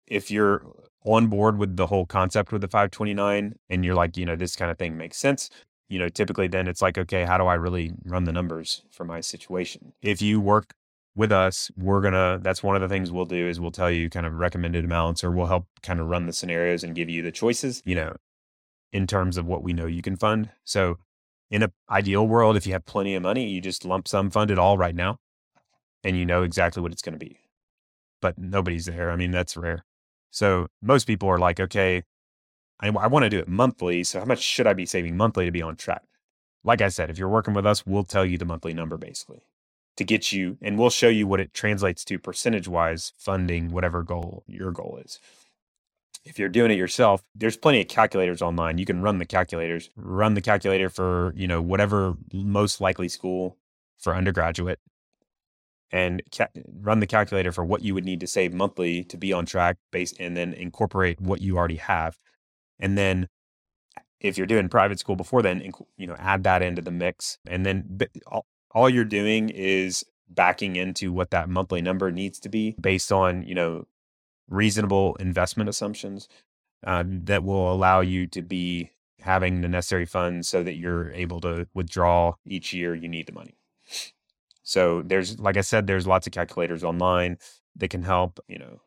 If 0.07 0.31
you're 0.31 0.64
on 1.05 1.29
board 1.29 1.59
with 1.59 1.77
the 1.77 1.87
whole 1.87 2.07
concept 2.07 2.53
with 2.53 2.61
the 2.61 2.69
529 2.69 3.55
and 3.71 3.85
you're 3.85 3.95
like, 3.95 4.16
you 4.16 4.27
know, 4.27 4.37
this 4.37 4.57
kind 4.57 4.71
of 4.71 4.79
thing 4.79 4.97
makes 4.97 5.16
sense, 5.16 5.51
you 5.88 5.99
know, 5.99 6.09
typically 6.09 6.49
then 6.49 6.66
it's 6.66 6.83
like, 6.83 6.99
okay, 6.99 7.25
how 7.25 7.38
do 7.38 7.45
I 7.45 7.55
really 7.55 7.92
run 8.05 8.25
the 8.25 8.33
numbers 8.33 8.83
for 8.90 9.05
my 9.05 9.21
situation? 9.21 9.92
If 10.03 10.21
you 10.21 10.40
work 10.40 10.75
with 11.14 11.33
us, 11.33 11.71
we're 11.77 12.01
gonna 12.01 12.38
that's 12.42 12.62
one 12.62 12.77
of 12.77 12.83
the 12.83 12.88
things 12.88 13.11
we'll 13.11 13.25
do 13.25 13.49
is 13.49 13.61
we'll 13.61 13.71
tell 13.71 13.90
you 13.90 14.11
kind 14.11 14.27
of 14.27 14.35
recommended 14.35 14.85
amounts 14.85 15.23
or 15.23 15.31
we'll 15.31 15.47
help 15.47 15.66
kind 15.83 16.01
of 16.01 16.07
run 16.07 16.27
the 16.27 16.33
scenarios 16.33 16.83
and 16.85 16.95
give 16.95 17.09
you 17.09 17.23
the 17.23 17.33
choices, 17.33 17.83
you 17.85 17.95
know, 17.95 18.16
in 18.92 19.07
terms 19.07 19.37
of 19.37 19.47
what 19.47 19.62
we 19.62 19.73
know 19.73 19.87
you 19.87 20.03
can 20.03 20.16
fund. 20.16 20.51
So 20.64 20.99
in 21.51 21.62
an 21.62 21.73
ideal 21.90 22.27
world, 22.27 22.57
if 22.57 22.66
you 22.66 22.73
have 22.73 22.85
plenty 22.85 23.14
of 23.14 23.23
money, 23.23 23.49
you 23.49 23.61
just 23.61 23.85
lump 23.85 24.09
sum 24.09 24.31
fund 24.31 24.51
it 24.51 24.59
all 24.59 24.77
right 24.77 24.95
now 24.95 25.19
and 26.03 26.16
you 26.16 26.25
know 26.25 26.42
exactly 26.42 26.83
what 26.83 26.92
it's 26.92 27.03
going 27.03 27.19
to 27.19 27.25
be. 27.25 27.38
But 28.21 28.38
nobody's 28.38 28.87
there. 28.87 29.11
I 29.11 29.16
mean, 29.16 29.31
that's 29.31 29.57
rare. 29.57 29.85
So 30.31 30.69
most 30.83 31.07
people 31.07 31.29
are 31.29 31.39
like, 31.39 31.61
okay, 31.61 32.03
I, 32.81 32.89
I 32.89 33.07
want 33.07 33.25
to 33.25 33.31
do 33.31 33.39
it 33.39 33.49
monthly. 33.49 34.05
So 34.05 34.21
how 34.21 34.27
much 34.27 34.43
should 34.43 34.67
I 34.67 34.73
be 34.73 34.87
saving 34.87 35.17
monthly 35.17 35.47
to 35.47 35.53
be 35.53 35.62
on 35.62 35.77
track? 35.77 36.03
Like 36.65 36.81
I 36.81 36.89
said, 36.89 37.11
if 37.11 37.19
you're 37.19 37.29
working 37.29 37.55
with 37.55 37.67
us, 37.67 37.87
we'll 37.87 38.05
tell 38.05 38.25
you 38.25 38.39
the 38.39 38.45
monthly 38.45 38.75
number 38.75 38.97
basically 38.97 39.43
to 39.97 40.05
get 40.05 40.31
you, 40.31 40.59
and 40.61 40.79
we'll 40.79 40.91
show 40.91 41.09
you 41.09 41.27
what 41.27 41.41
it 41.41 41.55
translates 41.55 42.05
to 42.05 42.19
percentage 42.19 42.69
wise 42.69 43.12
funding 43.17 43.71
whatever 43.71 44.03
goal 44.03 44.45
your 44.47 44.71
goal 44.71 45.01
is. 45.03 45.19
If 46.25 46.39
you're 46.39 46.49
doing 46.49 46.71
it 46.71 46.77
yourself, 46.77 47.23
there's 47.35 47.57
plenty 47.57 47.81
of 47.81 47.89
calculators 47.89 48.43
online. 48.43 48.79
You 48.79 48.85
can 48.85 49.01
run 49.01 49.19
the 49.19 49.25
calculators, 49.25 49.91
run 49.97 50.35
the 50.35 50.41
calculator 50.41 50.91
for, 50.91 51.33
you 51.37 51.47
know, 51.47 51.62
whatever 51.62 52.15
most 52.33 52.81
likely 52.81 53.09
school 53.09 53.57
for 53.97 54.15
undergraduate 54.15 54.81
and 55.97 56.21
ca- 56.31 56.49
run 56.83 57.01
the 57.01 57.07
calculator 57.07 57.53
for 57.53 57.65
what 57.65 57.81
you 57.81 57.95
would 57.95 58.05
need 58.05 58.21
to 58.21 58.27
save 58.27 58.53
monthly 58.53 59.03
to 59.03 59.17
be 59.17 59.33
on 59.33 59.47
track 59.47 59.79
based 59.91 60.15
and 60.21 60.37
then 60.37 60.53
incorporate 60.53 61.19
what 61.23 61.41
you 61.41 61.57
already 61.57 61.77
have. 61.77 62.19
And 62.79 62.99
then 62.99 63.29
if 64.21 64.37
you're 64.37 64.47
doing 64.47 64.69
private 64.69 64.99
school 64.99 65.17
before 65.17 65.41
then 65.41 65.73
you 65.97 66.07
know 66.07 66.17
add 66.19 66.45
that 66.45 66.61
into 66.61 66.83
the 66.83 66.91
mix. 66.91 67.39
And 67.49 67.65
then 67.65 67.99
all, 68.27 68.45
all 68.73 68.91
you're 68.91 69.07
doing 69.07 69.49
is 69.49 70.05
backing 70.29 70.77
into 70.77 71.15
what 71.15 71.31
that 71.31 71.49
monthly 71.49 71.81
number 71.81 72.13
needs 72.13 72.39
to 72.41 72.51
be 72.51 72.77
based 72.79 73.11
on 73.11 73.43
you 73.45 73.55
know 73.55 73.87
reasonable 74.51 75.17
investment 75.17 75.71
assumptions 75.71 76.29
uh, 76.87 77.05
that 77.07 77.43
will 77.43 77.73
allow 77.73 78.01
you 78.01 78.27
to 78.27 78.43
be 78.43 78.91
having 79.23 79.63
the 79.63 79.69
necessary 79.69 80.05
funds 80.05 80.47
so 80.47 80.63
that 80.63 80.77
you're 80.77 81.11
able 81.13 81.41
to 81.41 81.67
withdraw 81.73 82.35
each 82.47 82.75
year 82.75 82.95
you 82.95 83.09
need 83.09 83.27
the 83.27 83.33
money 83.33 83.55
so 84.67 85.03
there's, 85.03 85.39
like 85.39 85.57
I 85.57 85.61
said, 85.61 85.87
there's 85.87 86.09
lots 86.09 86.27
of 86.27 86.33
calculators 86.33 86.83
online 86.83 87.39
that 87.77 87.89
can 87.91 88.03
help, 88.03 88.41
you 88.49 88.59
know, 88.59 88.81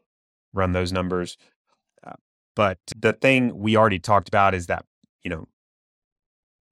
run 0.54 0.74
those 0.74 0.92
numbers. 0.92 1.38
Uh, 2.06 2.13
but 2.56 2.80
the 2.98 3.13
thing 3.13 3.58
we 3.58 3.78
already 3.78 4.00
talked 4.00 4.28
about 4.28 4.56
is 4.56 4.68
that, 4.68 4.86
you 5.24 5.30
know, 5.30 5.48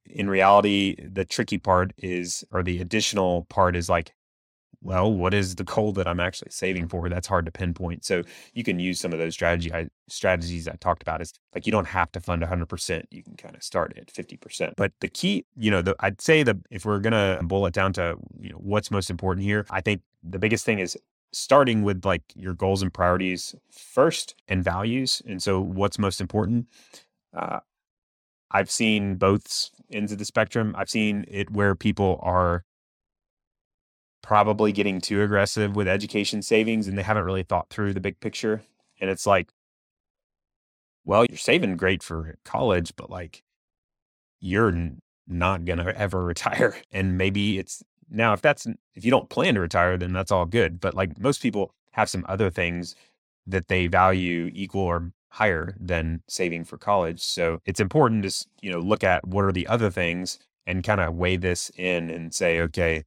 in 0.05 0.29
reality, 0.29 0.95
the 1.01 1.25
tricky 1.25 1.57
part 1.57 1.93
is, 1.97 2.43
or 2.51 2.63
the 2.63 2.79
additional 2.79 3.45
part 3.49 3.75
is 3.75 3.89
like 3.89 4.13
well, 4.81 5.11
what 5.11 5.33
is 5.33 5.55
the 5.55 5.63
goal 5.63 5.91
that 5.93 6.07
I'm 6.07 6.19
actually 6.19 6.51
saving 6.51 6.87
for? 6.87 7.09
That's 7.09 7.27
hard 7.27 7.45
to 7.45 7.51
pinpoint. 7.51 8.05
So 8.05 8.23
you 8.53 8.63
can 8.63 8.79
use 8.79 8.99
some 8.99 9.11
of 9.11 9.19
those 9.19 9.33
strategy 9.33 9.73
I, 9.73 9.87
strategies 10.07 10.67
I 10.67 10.75
talked 10.75 11.01
about. 11.01 11.21
Is 11.21 11.33
like 11.55 11.65
you 11.65 11.71
don't 11.71 11.87
have 11.87 12.11
to 12.11 12.19
fund 12.19 12.43
100%. 12.43 13.03
You 13.09 13.23
can 13.23 13.35
kind 13.35 13.55
of 13.55 13.63
start 13.63 13.97
at 13.97 14.13
50%. 14.13 14.73
But 14.77 14.93
the 15.01 15.07
key, 15.07 15.45
you 15.55 15.71
know, 15.71 15.81
the, 15.81 15.95
I'd 15.99 16.21
say 16.21 16.43
that 16.43 16.57
if 16.69 16.85
we're 16.85 16.99
gonna 16.99 17.39
boil 17.43 17.65
it 17.65 17.73
down 17.73 17.93
to 17.93 18.17
you 18.39 18.49
know 18.49 18.57
what's 18.57 18.91
most 18.91 19.09
important 19.09 19.45
here, 19.45 19.65
I 19.69 19.81
think 19.81 20.01
the 20.23 20.39
biggest 20.39 20.65
thing 20.65 20.79
is 20.79 20.97
starting 21.33 21.83
with 21.83 22.05
like 22.05 22.23
your 22.35 22.53
goals 22.53 22.81
and 22.81 22.93
priorities 22.93 23.55
first 23.71 24.35
and 24.47 24.63
values. 24.63 25.21
And 25.27 25.41
so 25.41 25.59
what's 25.59 25.99
most 25.99 26.21
important? 26.21 26.67
Uh, 27.35 27.59
I've 28.51 28.71
seen 28.71 29.15
both 29.15 29.69
ends 29.91 30.11
of 30.11 30.19
the 30.19 30.25
spectrum. 30.25 30.73
I've 30.77 30.89
seen 30.89 31.25
it 31.27 31.49
where 31.51 31.75
people 31.75 32.19
are 32.23 32.63
probably 34.21 34.71
getting 34.71 34.99
too 34.99 35.21
aggressive 35.21 35.75
with 35.75 35.87
education 35.87 36.41
savings 36.41 36.87
and 36.87 36.97
they 36.97 37.03
haven't 37.03 37.23
really 37.23 37.43
thought 37.43 37.69
through 37.69 37.93
the 37.93 37.99
big 37.99 38.19
picture. 38.19 38.63
And 38.99 39.09
it's 39.09 39.25
like, 39.25 39.49
well, 41.05 41.25
you're 41.25 41.37
saving 41.37 41.77
great 41.77 42.03
for 42.03 42.35
college, 42.43 42.93
but 42.95 43.09
like 43.09 43.43
you're 44.39 44.69
n- 44.69 44.99
not 45.27 45.65
going 45.65 45.79
to 45.79 45.97
ever 45.97 46.23
retire. 46.23 46.75
And 46.91 47.17
maybe 47.17 47.59
it's 47.59 47.83
now, 48.09 48.33
if 48.33 48.41
that's, 48.41 48.67
if 48.95 49.05
you 49.05 49.11
don't 49.11 49.29
plan 49.29 49.55
to 49.55 49.61
retire, 49.61 49.97
then 49.97 50.13
that's 50.13 50.31
all 50.31 50.45
good. 50.45 50.79
But 50.79 50.93
like 50.93 51.19
most 51.19 51.41
people 51.41 51.71
have 51.91 52.09
some 52.09 52.25
other 52.27 52.49
things 52.49 52.95
that 53.45 53.67
they 53.67 53.87
value 53.87 54.51
equal 54.53 54.81
or 54.81 55.11
higher 55.29 55.75
than 55.79 56.21
saving 56.27 56.65
for 56.65 56.77
college. 56.77 57.21
So 57.21 57.59
it's 57.65 57.79
important 57.79 58.23
to, 58.23 58.45
you 58.61 58.71
know, 58.71 58.79
look 58.79 59.03
at 59.03 59.25
what 59.27 59.45
are 59.45 59.51
the 59.51 59.67
other 59.67 59.89
things 59.89 60.39
and 60.65 60.83
kind 60.83 60.99
of 60.99 61.15
weigh 61.15 61.37
this 61.37 61.71
in 61.77 62.09
and 62.09 62.33
say, 62.33 62.59
okay, 62.61 63.03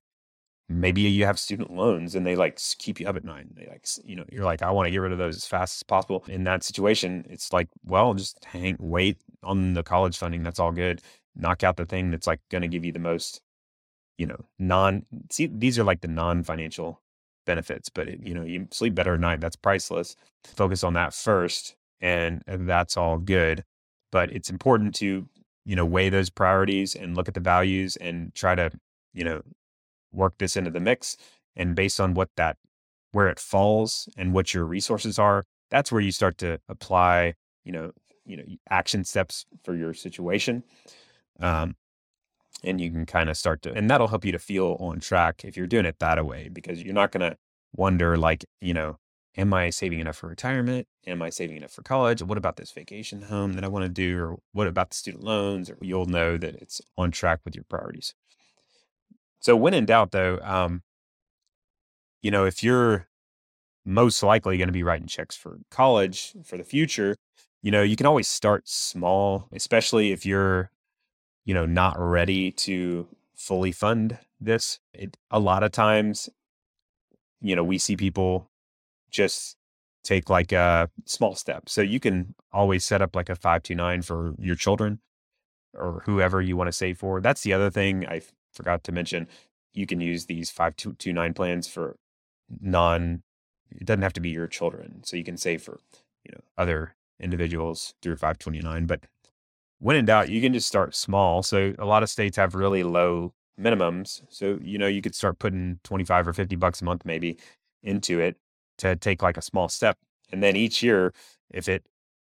maybe 0.71 1.01
you 1.03 1.27
have 1.27 1.39
student 1.39 1.73
loans 1.73 2.15
and 2.15 2.25
they 2.25 2.37
like 2.37 2.61
keep 2.79 3.01
you 3.01 3.09
up 3.09 3.17
at 3.17 3.25
night. 3.25 3.47
They 3.57 3.67
like, 3.67 3.87
you 4.05 4.15
know, 4.15 4.25
you're 4.31 4.45
like, 4.45 4.63
I 4.63 4.71
want 4.71 4.87
to 4.87 4.91
get 4.91 4.99
rid 4.99 5.11
of 5.11 5.19
those 5.19 5.37
as 5.37 5.47
fast 5.47 5.79
as 5.79 5.83
possible. 5.83 6.25
In 6.29 6.45
that 6.45 6.63
situation, 6.63 7.27
it's 7.29 7.53
like, 7.53 7.69
well, 7.85 8.15
just 8.15 8.43
hang, 8.45 8.77
wait 8.79 9.19
on 9.43 9.75
the 9.75 9.83
college 9.83 10.17
funding. 10.17 10.45
That's 10.45 10.61
all 10.61 10.71
good. 10.71 11.03
Knock 11.35 11.65
out 11.65 11.77
the 11.77 11.87
thing 11.87 12.13
that's 12.13 12.29
like 12.29 12.41
going 12.51 12.63
to 12.63 12.69
give 12.69 12.85
you 12.85 12.93
the 12.93 13.01
most, 13.01 13.41
you 14.17 14.27
know, 14.27 14.45
non, 14.61 15.05
see, 15.31 15.49
these 15.53 15.77
are 15.77 15.85
like 15.85 16.03
the 16.03 16.09
non 16.09 16.45
financial 16.45 17.03
benefits, 17.47 17.89
but 17.89 18.09
it, 18.09 18.21
you 18.23 18.33
know, 18.33 18.45
you 18.45 18.69
sleep 18.71 18.95
better 18.95 19.15
at 19.15 19.21
night. 19.21 19.41
That's 19.41 19.57
priceless. 19.57 20.15
Focus 20.45 20.85
on 20.85 20.93
that 20.95 21.13
first. 21.13 21.75
And 22.01 22.43
that's 22.47 22.97
all 22.97 23.19
good. 23.19 23.65
But 24.13 24.31
it's 24.31 24.51
important 24.51 24.95
to, 24.97 25.29
you 25.65 25.77
know, 25.77 25.85
weigh 25.85 26.11
those 26.11 26.31
priorities 26.31 26.95
and 26.95 27.17
look 27.17 27.27
at 27.27 27.35
the 27.35 27.41
values 27.41 27.97
and 27.97 28.33
try 28.35 28.55
to, 28.55 28.71
you 29.13 29.25
know, 29.25 29.43
work 30.13 30.35
this 30.39 30.57
into 30.57 30.71
the 30.71 30.81
mix. 30.81 31.17
And 31.57 31.75
based 31.75 32.01
on 32.01 32.15
what 32.15 32.31
that, 32.37 32.57
where 33.13 33.29
it 33.29 33.41
falls 33.41 34.09
and 34.17 34.33
what 34.33 34.55
your 34.55 34.65
resources 34.65 35.19
are, 35.19 35.45
that's 35.71 35.91
where 35.91 36.01
you 36.01 36.13
start 36.13 36.39
to 36.39 36.61
apply, 36.69 37.35
you 37.65 37.73
know, 37.73 37.93
you 38.25 38.37
know, 38.37 38.45
action 38.69 39.05
steps 39.05 39.47
for 39.65 39.75
your 39.75 39.95
situation. 39.95 40.63
Um, 41.41 41.77
and 42.63 42.81
you 42.81 42.91
can 42.91 43.07
kind 43.07 43.31
of 43.31 43.37
start 43.37 43.63
to, 43.63 43.73
and 43.73 43.91
that'll 43.91 44.09
help 44.09 44.25
you 44.25 44.33
to 44.33 44.39
feel 44.39 44.77
on 44.81 45.01
track 45.01 45.45
if 45.45 45.57
you're 45.57 45.67
doing 45.67 45.87
it 45.87 45.99
that 45.99 46.25
way, 46.25 46.49
because 46.53 46.83
you're 46.83 46.95
not 46.95 47.13
going 47.13 47.31
to 47.31 47.37
wonder, 47.75 48.17
like, 48.17 48.45
you 48.61 48.75
know, 48.75 48.99
am 49.37 49.55
I 49.55 49.71
saving 49.71 50.01
enough 50.01 50.17
for 50.17 50.29
retirement? 50.29 50.87
Am 51.07 51.23
I 51.23 51.31
saving 51.31 51.57
enough 51.57 51.71
for 51.71 51.83
college? 51.83 52.23
What 52.23 52.37
about 52.37 52.57
this 52.57 52.73
vacation 52.73 53.23
home 53.23 53.55
that 53.55 53.65
I 53.65 53.69
want 53.69 53.85
to 53.85 53.89
do? 53.89 54.19
Or 54.19 54.39
what 54.53 54.67
about 54.67 54.91
the 54.91 54.97
student 54.97 55.25
loans? 55.25 55.71
Or 55.71 55.79
you'll 55.81 56.07
know 56.07 56.37
that 56.37 56.57
it's 56.57 56.81
on 56.99 57.11
track 57.11 57.41
with 57.45 57.55
your 57.55 57.65
priorities. 57.69 58.15
So 59.41 59.57
when 59.57 59.75
in 59.75 59.87
doubt, 59.87 60.13
though, 60.13 60.39
um, 60.43 60.83
you 62.23 62.31
know, 62.31 62.45
if 62.45 62.63
you're 62.63 63.09
most 63.85 64.23
likely 64.23 64.59
going 64.59 64.69
to 64.69 64.73
be 64.73 64.83
writing 64.83 65.07
checks 65.07 65.37
for 65.37 65.59
college 65.71 66.35
for 66.45 66.57
the 66.57 66.65
future, 66.65 67.17
you 67.63 67.71
know, 67.71 67.83
you 67.83 67.97
can 67.97 68.07
always 68.07 68.29
start 68.29 68.69
small, 68.69 69.49
especially 69.53 70.13
if 70.13 70.25
you're, 70.27 70.71
you 71.45 71.55
know, 71.55 71.67
not 71.67 71.97
ready 71.99 72.51
to 72.53 73.07
fully 73.35 73.73
fund 73.73 74.19
this. 74.41 74.79
It, 74.93 75.17
a 75.31 75.39
lot 75.39 75.63
of 75.63 75.73
times, 75.73 76.29
you 77.41 77.57
know, 77.57 77.65
we 77.65 77.79
see 77.79 77.97
people 77.97 78.51
just 79.11 79.57
take 80.05 80.31
like 80.31 80.53
a 80.53 80.91
small 81.07 81.35
step. 81.35 81.69
So 81.69 81.81
you 81.81 82.01
can 82.01 82.35
always 82.53 82.85
set 82.85 83.03
up 83.03 83.17
like 83.17 83.29
a 83.29 83.35
529 83.37 84.03
for 84.03 84.35
your 84.39 84.57
children 84.57 85.01
or 85.75 86.03
whoever 86.05 86.41
you 86.43 86.57
want 86.57 86.69
to 86.69 86.73
save 86.73 86.99
for. 86.99 87.21
That's 87.21 87.43
the 87.43 87.53
other 87.53 87.71
thing 87.71 88.07
I 88.07 88.23
forgot 88.53 88.85
to 88.85 88.93
mention, 88.93 89.29
you 89.73 89.87
can 89.87 90.01
use 90.01 90.27
these 90.27 90.51
5229 90.51 91.35
plans 91.35 91.69
for 91.69 91.97
non 92.61 93.23
it 93.71 93.87
doesn't 93.87 94.03
have 94.03 94.13
to 94.15 94.21
be 94.21 94.31
your 94.31 94.49
children. 94.49 95.03
So 95.05 95.17
you 95.17 95.25
can 95.25 95.37
save 95.37 95.63
for, 95.63 95.81
you 96.25 96.33
know, 96.33 96.41
other 96.59 96.97
individuals 97.21 97.95
through 98.03 98.17
529, 98.17 98.87
but 98.87 99.05
when 99.79 99.97
in 99.97 100.05
doubt, 100.05 100.29
you 100.29 100.41
can 100.41 100.53
just 100.53 100.67
start 100.67 100.95
small. 100.95 101.43
So 101.43 101.75
a 101.79 101.85
lot 101.85 102.03
of 102.03 102.11
states 102.11 102.37
have 102.37 102.55
really 102.55 102.83
low 102.83 103.33
minimums. 103.59 104.23
So, 104.29 104.59
you 104.63 104.79
know, 104.79 104.87
you 104.87 105.03
could 105.03 105.15
start 105.15 105.39
putting 105.39 105.81
25 105.85 106.29
or 106.29 106.33
50 106.33 106.57
bucks 106.57 106.81
a 106.81 106.85
month 106.85 107.05
maybe 107.05 107.39
into 107.83 108.21
it 108.21 108.37
to 108.79 108.97
take 108.97 109.23
like 109.23 109.37
a 109.37 109.43
small 109.43 109.69
step. 109.69 109.97
And 110.33 110.43
then 110.43 110.57
each 110.57 110.83
year, 110.83 111.13
if 111.51 111.69
it, 111.69 111.85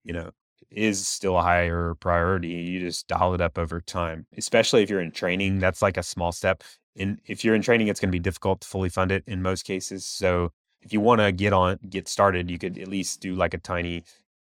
you 0.05 0.13
know, 0.13 0.31
is 0.75 1.07
still 1.07 1.39
a 1.39 1.43
higher 1.43 1.95
priority. 1.95 2.49
You 2.49 2.81
just 2.81 3.09
dial 3.09 3.35
it 3.35 3.41
up 3.41 3.59
over 3.59 3.81
time, 3.81 4.27
especially 4.37 4.83
if 4.83 4.91
you're 4.91 5.01
in 5.01 5.13
training. 5.13 5.59
That's 5.59 5.83
like 5.83 5.97
a 5.97 6.03
small 6.03 6.33
step. 6.33 6.63
And 6.97 7.21
if 7.27 7.45
you're 7.45 7.55
in 7.55 7.63
training, 7.63 7.89
it's 7.89 8.01
going 8.01 8.11
to 8.11 8.17
be 8.17 8.21
difficult 8.21 8.61
to 8.63 8.69
fully 8.69 8.89
fund 8.89 9.11
it 9.11 9.25
in 9.27 9.43
most 9.43 9.65
cases. 9.65 10.05
So 10.05 10.51
if 10.83 10.93
you 10.93 11.01
want 11.01 11.21
to 11.21 11.33
get 11.33 11.53
on, 11.53 11.79
get 11.89 12.09
started, 12.09 12.51
you 12.51 12.59
could 12.59 12.79
at 12.79 12.89
least 12.89 13.21
do 13.21 13.35
like 13.35 13.55
a 13.55 13.59
tiny 13.59 14.05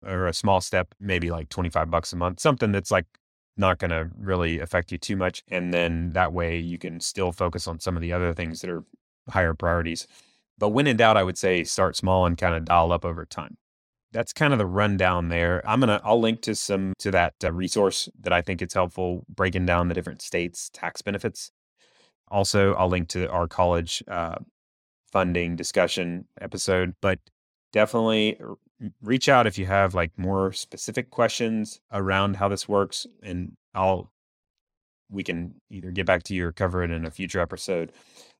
or 0.04 0.26
a 0.26 0.32
small 0.32 0.60
step, 0.60 0.94
maybe 0.98 1.30
like 1.30 1.48
25 1.48 1.90
bucks 1.90 2.12
a 2.12 2.16
month, 2.16 2.40
something 2.40 2.72
that's 2.72 2.90
like 2.90 3.06
not 3.56 3.78
going 3.78 3.90
to 3.90 4.08
really 4.16 4.60
affect 4.60 4.90
you 4.92 4.98
too 4.98 5.16
much. 5.16 5.42
And 5.48 5.74
then 5.74 6.12
that 6.14 6.32
way 6.32 6.58
you 6.58 6.78
can 6.78 7.00
still 7.00 7.32
focus 7.32 7.66
on 7.66 7.80
some 7.80 7.96
of 7.96 8.00
the 8.00 8.12
other 8.12 8.32
things 8.32 8.60
that 8.60 8.70
are 8.70 8.84
higher 9.28 9.54
priorities. 9.54 10.06
But 10.58 10.70
when 10.70 10.86
in 10.86 10.96
doubt, 10.96 11.16
I 11.16 11.22
would 11.22 11.38
say 11.38 11.64
start 11.64 11.96
small 11.96 12.26
and 12.26 12.38
kind 12.38 12.54
of 12.54 12.64
dial 12.64 12.92
up 12.92 13.04
over 13.04 13.24
time. 13.26 13.56
That's 14.12 14.32
kind 14.32 14.52
of 14.52 14.58
the 14.58 14.66
rundown 14.66 15.28
there. 15.28 15.62
I'm 15.68 15.80
gonna 15.80 16.00
I'll 16.04 16.20
link 16.20 16.42
to 16.42 16.54
some 16.54 16.94
to 16.98 17.10
that 17.12 17.34
uh, 17.44 17.52
resource 17.52 18.08
that 18.20 18.32
I 18.32 18.42
think 18.42 18.60
it's 18.62 18.74
helpful 18.74 19.24
breaking 19.28 19.66
down 19.66 19.88
the 19.88 19.94
different 19.94 20.22
states' 20.22 20.70
tax 20.72 21.02
benefits. 21.02 21.52
Also, 22.28 22.74
I'll 22.74 22.88
link 22.88 23.08
to 23.10 23.28
our 23.30 23.48
college 23.48 24.02
uh, 24.08 24.36
funding 25.12 25.56
discussion 25.56 26.26
episode, 26.40 26.94
but 27.00 27.18
definitely 27.72 28.40
reach 29.02 29.28
out 29.28 29.46
if 29.46 29.58
you 29.58 29.66
have 29.66 29.94
like 29.94 30.16
more 30.16 30.52
specific 30.52 31.10
questions 31.10 31.80
around 31.92 32.36
how 32.36 32.48
this 32.48 32.68
works, 32.68 33.06
and 33.22 33.56
I'll 33.74 34.10
we 35.10 35.24
can 35.24 35.54
either 35.70 35.90
get 35.90 36.06
back 36.06 36.22
to 36.24 36.34
you 36.34 36.46
or 36.46 36.52
cover 36.52 36.82
it 36.82 36.90
in 36.90 37.04
a 37.04 37.10
future 37.10 37.40
episode, 37.40 37.92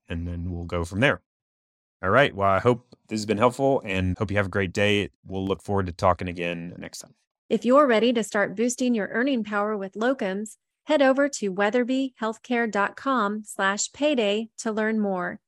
and 0.07 0.27
then 0.27 0.51
we'll 0.51 0.65
go 0.65 0.83
from 0.85 0.99
there. 1.01 1.21
All 2.03 2.09
right. 2.09 2.35
Well, 2.35 2.49
I 2.49 2.59
hope 2.59 2.87
this 3.09 3.19
has 3.19 3.25
been 3.25 3.37
helpful 3.37 3.81
and 3.85 4.17
hope 4.17 4.31
you 4.31 4.37
have 4.37 4.47
a 4.47 4.49
great 4.49 4.73
day. 4.73 5.09
We'll 5.25 5.45
look 5.45 5.61
forward 5.61 5.85
to 5.85 5.91
talking 5.91 6.27
again 6.27 6.73
next 6.77 6.99
time. 6.99 7.13
If 7.49 7.65
you're 7.65 7.85
ready 7.85 8.13
to 8.13 8.23
start 8.23 8.55
boosting 8.55 8.95
your 8.95 9.09
earning 9.09 9.43
power 9.43 9.77
with 9.77 9.93
locums, 9.93 10.55
head 10.85 11.01
over 11.01 11.29
to 11.29 11.53
weatherbyhealthcare.com 11.53 13.43
slash 13.45 13.91
payday 13.91 14.49
to 14.59 14.71
learn 14.71 14.99
more. 14.99 15.39